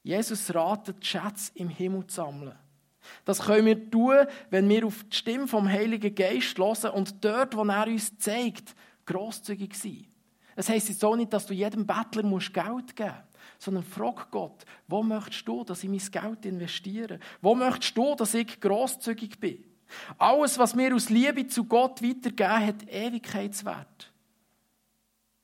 Jesus 0.04 0.54
ratet, 0.54 1.06
Schätze 1.06 1.52
im 1.56 1.70
Himmel 1.70 2.08
zu 2.08 2.16
sammeln. 2.16 2.58
Das 3.26 3.40
können 3.40 3.66
wir 3.66 3.90
tun, 3.90 4.26
wenn 4.50 4.70
wir 4.70 4.86
auf 4.86 5.04
die 5.04 5.16
Stimme 5.16 5.48
vom 5.48 5.68
Heiligen 5.68 6.14
Geist 6.14 6.58
hören 6.58 6.92
und 6.92 7.24
dort, 7.24 7.56
wo 7.56 7.64
er 7.64 7.88
uns 7.88 8.18
zeigt, 8.18 8.76
grosszügig 9.06 9.76
sein. 9.76 10.08
Es 10.56 10.70
heisst 10.70 10.90
jetzt 10.90 11.04
auch 11.04 11.16
nicht, 11.16 11.34
dass 11.34 11.46
du 11.46 11.54
jedem 11.54 11.86
Bettler 11.86 12.24
Geld 12.24 12.96
geben 12.96 13.10
musst, 13.10 13.32
sondern 13.58 13.84
frag 13.84 14.30
Gott, 14.32 14.66
wo 14.88 15.02
möchtest 15.02 15.48
du, 15.48 15.64
dass 15.64 15.84
ich 15.84 15.90
mein 15.90 16.00
Geld 16.00 16.46
investiere? 16.46 17.20
Wo 17.42 17.56
möchtest 17.56 17.98
du, 17.98 18.16
dass 18.16 18.34
ich 18.34 18.60
grosszügig 18.60 19.40
bin? 19.40 19.64
Alles, 20.18 20.58
was 20.58 20.78
wir 20.78 20.96
aus 20.96 21.10
Liebe 21.10 21.48
zu 21.48 21.66
Gott 21.66 22.02
weitergeben, 22.02 22.68
hat 22.68 22.88
Ewigkeitswert. 22.88 24.12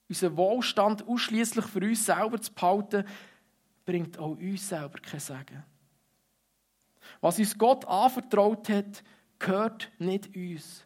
Unser 0.10 0.38
Wohlstand 0.38 1.08
ausschließlich 1.08 1.66
für 1.66 1.82
uns 1.82 2.06
selber 2.06 2.40
zu 2.40 2.54
behalten, 2.54 3.04
bringt 3.86 4.18
auch 4.18 4.38
uns 4.38 4.70
selber 4.70 5.00
kein 5.00 5.20
Segen. 5.20 5.64
Was 7.22 7.40
uns 7.40 7.58
Gott 7.58 7.86
anvertraut 7.86 8.70
hat, 8.70 9.04
gehört 9.40 9.92
nicht 10.00 10.36
uns. 10.36 10.86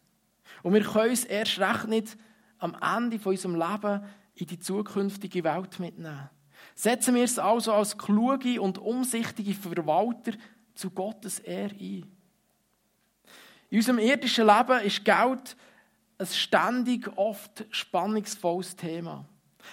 Und 0.64 0.74
wir 0.74 0.84
können 0.84 1.14
es 1.14 1.26
erst 1.26 1.60
recht 1.60 1.88
nicht 1.88 2.18
am 2.60 2.76
Ende 2.82 3.20
von 3.20 3.32
unserem 3.32 3.56
Leben 3.56 4.04
in 4.36 4.48
die 4.48 4.60
zukünftige 4.60 5.44
Welt 5.44 5.80
mitnehmen. 5.80 6.30
Setzen 6.76 7.16
wir 7.16 7.24
es 7.24 7.40
also 7.40 7.74
als 7.74 7.98
kluge 7.98 8.62
und 8.62 8.78
umsichtige 8.78 9.54
Verwalter 9.54 10.34
zu 10.76 10.92
Gottes 10.92 11.40
Ehre 11.40 11.76
ein. 11.76 12.12
In 13.70 13.78
unserem 13.78 14.00
irdischen 14.00 14.46
Leben 14.46 14.80
ist 14.82 15.04
Geld 15.04 15.56
ein 16.18 16.28
ständig 16.28 17.10
oft 17.18 17.66
spannungsvolles 17.72 18.76
Thema. 18.76 19.26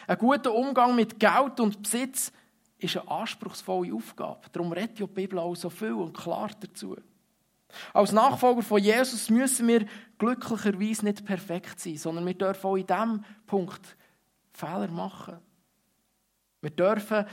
Ein 0.07 0.18
guter 0.18 0.55
Umgang 0.55 0.94
mit 0.94 1.18
Geld 1.18 1.61
und 1.61 1.83
Besitz 1.83 2.33
ist 2.79 2.97
eine 2.97 3.11
anspruchsvolle 3.11 3.94
Aufgabe. 3.94 4.40
Darum 4.52 4.73
redet 4.73 4.98
die 4.98 5.07
Bibel 5.07 5.38
auch 5.38 5.55
so 5.55 5.71
viel 5.71 5.92
und 5.92 6.17
klar 6.17 6.50
dazu. 6.61 6.96
Als 7.92 8.13
Nachfolger 8.13 8.63
von 8.63 8.83
Jesus 8.83 9.29
müssen 9.29 9.69
wir 9.69 9.87
glücklicherweise 10.17 11.05
nicht 11.05 11.25
perfekt 11.25 11.81
sein, 11.81 11.96
sondern 11.96 12.27
wir 12.27 12.35
dürfen 12.35 12.67
auch 12.67 12.77
in 12.77 12.87
diesem 12.87 13.25
Punkt 13.46 13.96
Fehler 14.52 14.88
machen. 14.88 15.38
Wir 16.61 16.71
dürfen 16.71 17.27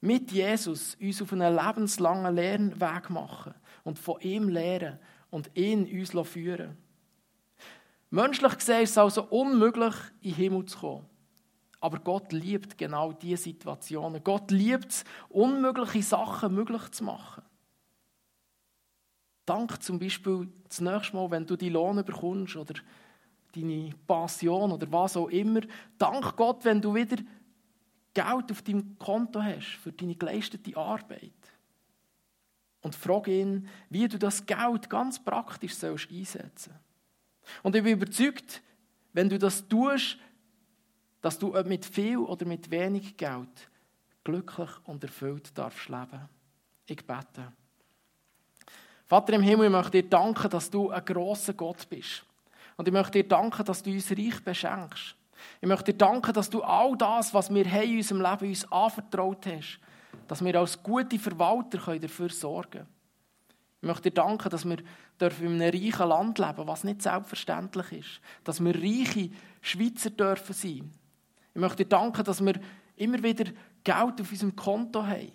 mit 0.00 0.32
Jesus 0.32 0.96
uns 1.00 1.22
auf 1.22 1.32
einen 1.32 1.54
lebenslangen 1.54 2.34
Lernweg 2.34 3.10
machen 3.10 3.54
und 3.84 3.98
von 3.98 4.20
ihm 4.20 4.48
lernen 4.48 4.98
und 5.30 5.50
ihn 5.56 5.84
uns 5.86 6.28
führen 6.28 6.76
Menschlich 8.14 8.58
gesehen 8.58 8.82
ist 8.82 8.90
es 8.90 8.98
also 8.98 9.24
unmöglich, 9.24 9.94
in 10.20 10.30
den 10.30 10.36
Himmel 10.36 10.64
zu 10.66 10.78
kommen. 10.78 11.06
Aber 11.84 11.98
Gott 11.98 12.32
liebt 12.32 12.78
genau 12.78 13.12
diese 13.12 13.42
Situationen. 13.42 14.24
Gott 14.24 14.50
liebt 14.50 14.90
es, 14.90 15.04
unmögliche 15.28 16.02
Sachen 16.02 16.54
möglich 16.54 16.90
zu 16.92 17.04
machen. 17.04 17.42
Dank 19.44 19.82
zum 19.82 19.98
Beispiel 19.98 20.48
das 20.66 20.80
nächste 20.80 21.14
Mal, 21.14 21.30
wenn 21.30 21.44
du 21.44 21.56
die 21.56 21.68
Lohn 21.68 22.02
bekommst 22.02 22.56
oder 22.56 22.72
deine 23.54 23.90
Passion 24.06 24.72
oder 24.72 24.90
was 24.90 25.18
auch 25.18 25.28
immer. 25.28 25.60
Dank 25.98 26.34
Gott, 26.36 26.64
wenn 26.64 26.80
du 26.80 26.94
wieder 26.94 27.22
Geld 28.14 28.50
auf 28.50 28.62
deinem 28.62 28.98
Konto 28.98 29.42
hast 29.42 29.76
für 29.82 29.92
deine 29.92 30.14
geleistete 30.14 30.74
Arbeit. 30.78 31.32
Und 32.80 32.94
frage 32.94 33.38
ihn, 33.38 33.68
wie 33.90 34.08
du 34.08 34.18
das 34.18 34.46
Geld 34.46 34.88
ganz 34.88 35.22
praktisch 35.22 35.74
sollst 35.74 36.10
einsetzen 36.10 36.72
Und 37.62 37.76
ich 37.76 37.82
bin 37.82 37.92
überzeugt, 37.92 38.62
wenn 39.12 39.28
du 39.28 39.38
das 39.38 39.68
tust, 39.68 40.16
dass 41.24 41.38
du 41.38 41.52
mit 41.64 41.86
viel 41.86 42.18
oder 42.18 42.44
mit 42.44 42.70
wenig 42.70 43.16
Geld 43.16 43.70
glücklich 44.24 44.68
und 44.84 45.02
erfüllt 45.02 45.56
darfst 45.56 45.88
leben. 45.88 46.28
Ich 46.84 46.98
bete. 46.98 47.50
Vater 49.06 49.32
im 49.32 49.40
Himmel, 49.40 49.68
ich 49.68 49.72
möchte 49.72 50.02
dir 50.02 50.10
danken, 50.10 50.50
dass 50.50 50.68
du 50.68 50.90
ein 50.90 51.02
grosser 51.02 51.54
Gott 51.54 51.88
bist. 51.88 52.26
Und 52.76 52.88
ich 52.88 52.92
möchte 52.92 53.22
dir 53.22 53.28
danken, 53.28 53.64
dass 53.64 53.82
du 53.82 53.90
uns 53.90 54.10
reich 54.10 54.44
beschenkst. 54.44 55.16
Ich 55.62 55.66
möchte 55.66 55.92
dir 55.92 55.96
danken, 55.96 56.34
dass 56.34 56.50
du 56.50 56.62
all 56.62 56.94
das, 56.94 57.32
was 57.32 57.48
wir 57.48 57.64
in 57.64 57.96
unserem 57.96 58.20
Leben 58.20 58.48
uns 58.50 58.70
anvertraut 58.70 59.46
hast, 59.46 59.80
dass 60.28 60.44
wir 60.44 60.60
als 60.60 60.82
gute 60.82 61.18
Verwalter 61.18 61.98
dafür 61.98 62.28
sorgen 62.28 62.70
können. 62.70 62.88
Ich 63.80 63.86
möchte 63.86 64.10
dir 64.10 64.14
danken, 64.14 64.50
dass 64.50 64.68
wir 64.68 64.78
in 65.40 65.62
einem 65.62 65.62
reichen 65.62 66.06
Land 66.06 66.38
leben 66.38 66.66
was 66.66 66.84
nicht 66.84 67.00
selbstverständlich 67.00 67.92
ist. 67.92 68.20
Dass 68.44 68.62
wir 68.62 68.74
reiche 68.74 69.30
Schweizer 69.62 70.10
dürfen 70.10 70.52
sein. 70.52 71.03
Ich 71.54 71.60
möchte 71.60 71.84
dir 71.84 71.88
danken, 71.88 72.24
dass 72.24 72.44
wir 72.44 72.54
immer 72.96 73.22
wieder 73.22 73.44
Geld 73.82 74.20
auf 74.20 74.30
unserem 74.30 74.56
Konto 74.56 75.06
haben. 75.06 75.32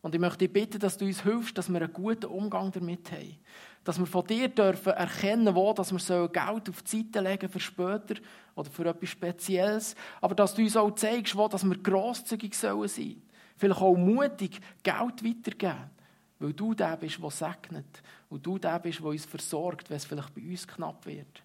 Und 0.00 0.14
ich 0.14 0.20
möchte 0.20 0.38
dich 0.38 0.52
bitten, 0.52 0.78
dass 0.78 0.96
du 0.96 1.04
uns 1.04 1.22
hilfst, 1.22 1.58
dass 1.58 1.68
wir 1.68 1.82
einen 1.82 1.92
guten 1.92 2.26
Umgang 2.26 2.70
damit 2.70 3.10
haben. 3.10 3.36
Dass 3.82 3.98
wir 3.98 4.06
von 4.06 4.24
dir 4.24 4.48
dürfen 4.48 4.92
erkennen, 4.92 5.54
wo 5.54 5.72
dass 5.72 5.92
wir 5.92 6.28
Geld 6.28 6.68
auf 6.68 6.82
die 6.82 7.02
Seite 7.02 7.20
legen 7.20 7.48
für 7.48 7.60
später 7.60 8.14
oder 8.54 8.70
für 8.70 8.86
etwas 8.86 9.08
Spezielles. 9.08 9.96
Aber 10.20 10.34
dass 10.34 10.54
du 10.54 10.62
uns 10.62 10.76
auch 10.76 10.94
zeigst, 10.94 11.36
wo 11.36 11.48
dass 11.48 11.64
wir 11.64 11.76
grosszügig 11.76 12.54
sein 12.54 12.88
sollen. 12.88 13.22
Vielleicht 13.56 13.80
auch 13.80 13.96
mutig 13.96 14.60
Geld 14.82 15.24
weitergeben. 15.24 15.90
Weil 16.38 16.52
du 16.52 16.74
der 16.74 16.96
bist, 16.96 17.20
der 17.20 17.30
segnet. 17.30 18.02
Und 18.28 18.46
du 18.46 18.58
der 18.58 18.78
bist, 18.78 19.00
der 19.00 19.06
uns 19.06 19.24
versorgt, 19.24 19.90
wenn 19.90 19.96
es 19.96 20.04
vielleicht 20.04 20.34
bei 20.34 20.42
uns 20.42 20.68
knapp 20.68 21.04
wird. 21.04 21.42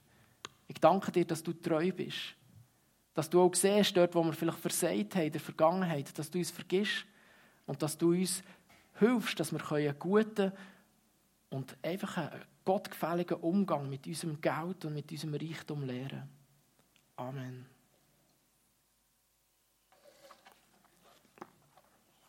Ich 0.68 0.80
danke 0.80 1.12
dir, 1.12 1.26
dass 1.26 1.42
du 1.42 1.54
treu 1.54 1.92
bist. 1.92 2.36
Dass 3.14 3.30
du 3.30 3.42
auch 3.42 3.54
siehst, 3.54 3.96
dort, 3.98 4.16
wo 4.16 4.24
wir 4.24 4.34
vielleicht 4.34 4.60
versagt 4.60 5.16
haben 5.16 5.26
in 5.26 5.32
der 5.32 5.42
Vergangenheit, 5.42 6.18
dass 6.18 6.32
du 6.32 6.40
uns 6.40 6.52
vergisst 6.52 7.06
und 7.66 7.82
dass 7.82 7.98
du 7.98 8.12
uns 8.12 8.44
hilfst, 9.00 9.40
dass 9.40 9.52
wir 9.52 9.72
einen 9.72 10.00
guten 10.00 10.52
und 11.50 11.76
einfach 11.82 12.32
gottgefälligen 12.64 13.38
Umgang 13.38 13.90
mit 13.90 14.08
unserem 14.08 14.40
Geld 14.40 14.86
und 14.86 14.94
mit 14.94 15.12
unserem 15.12 15.34
Reichtum 15.34 15.84
lernen. 15.84 16.30
Amen. 17.18 17.71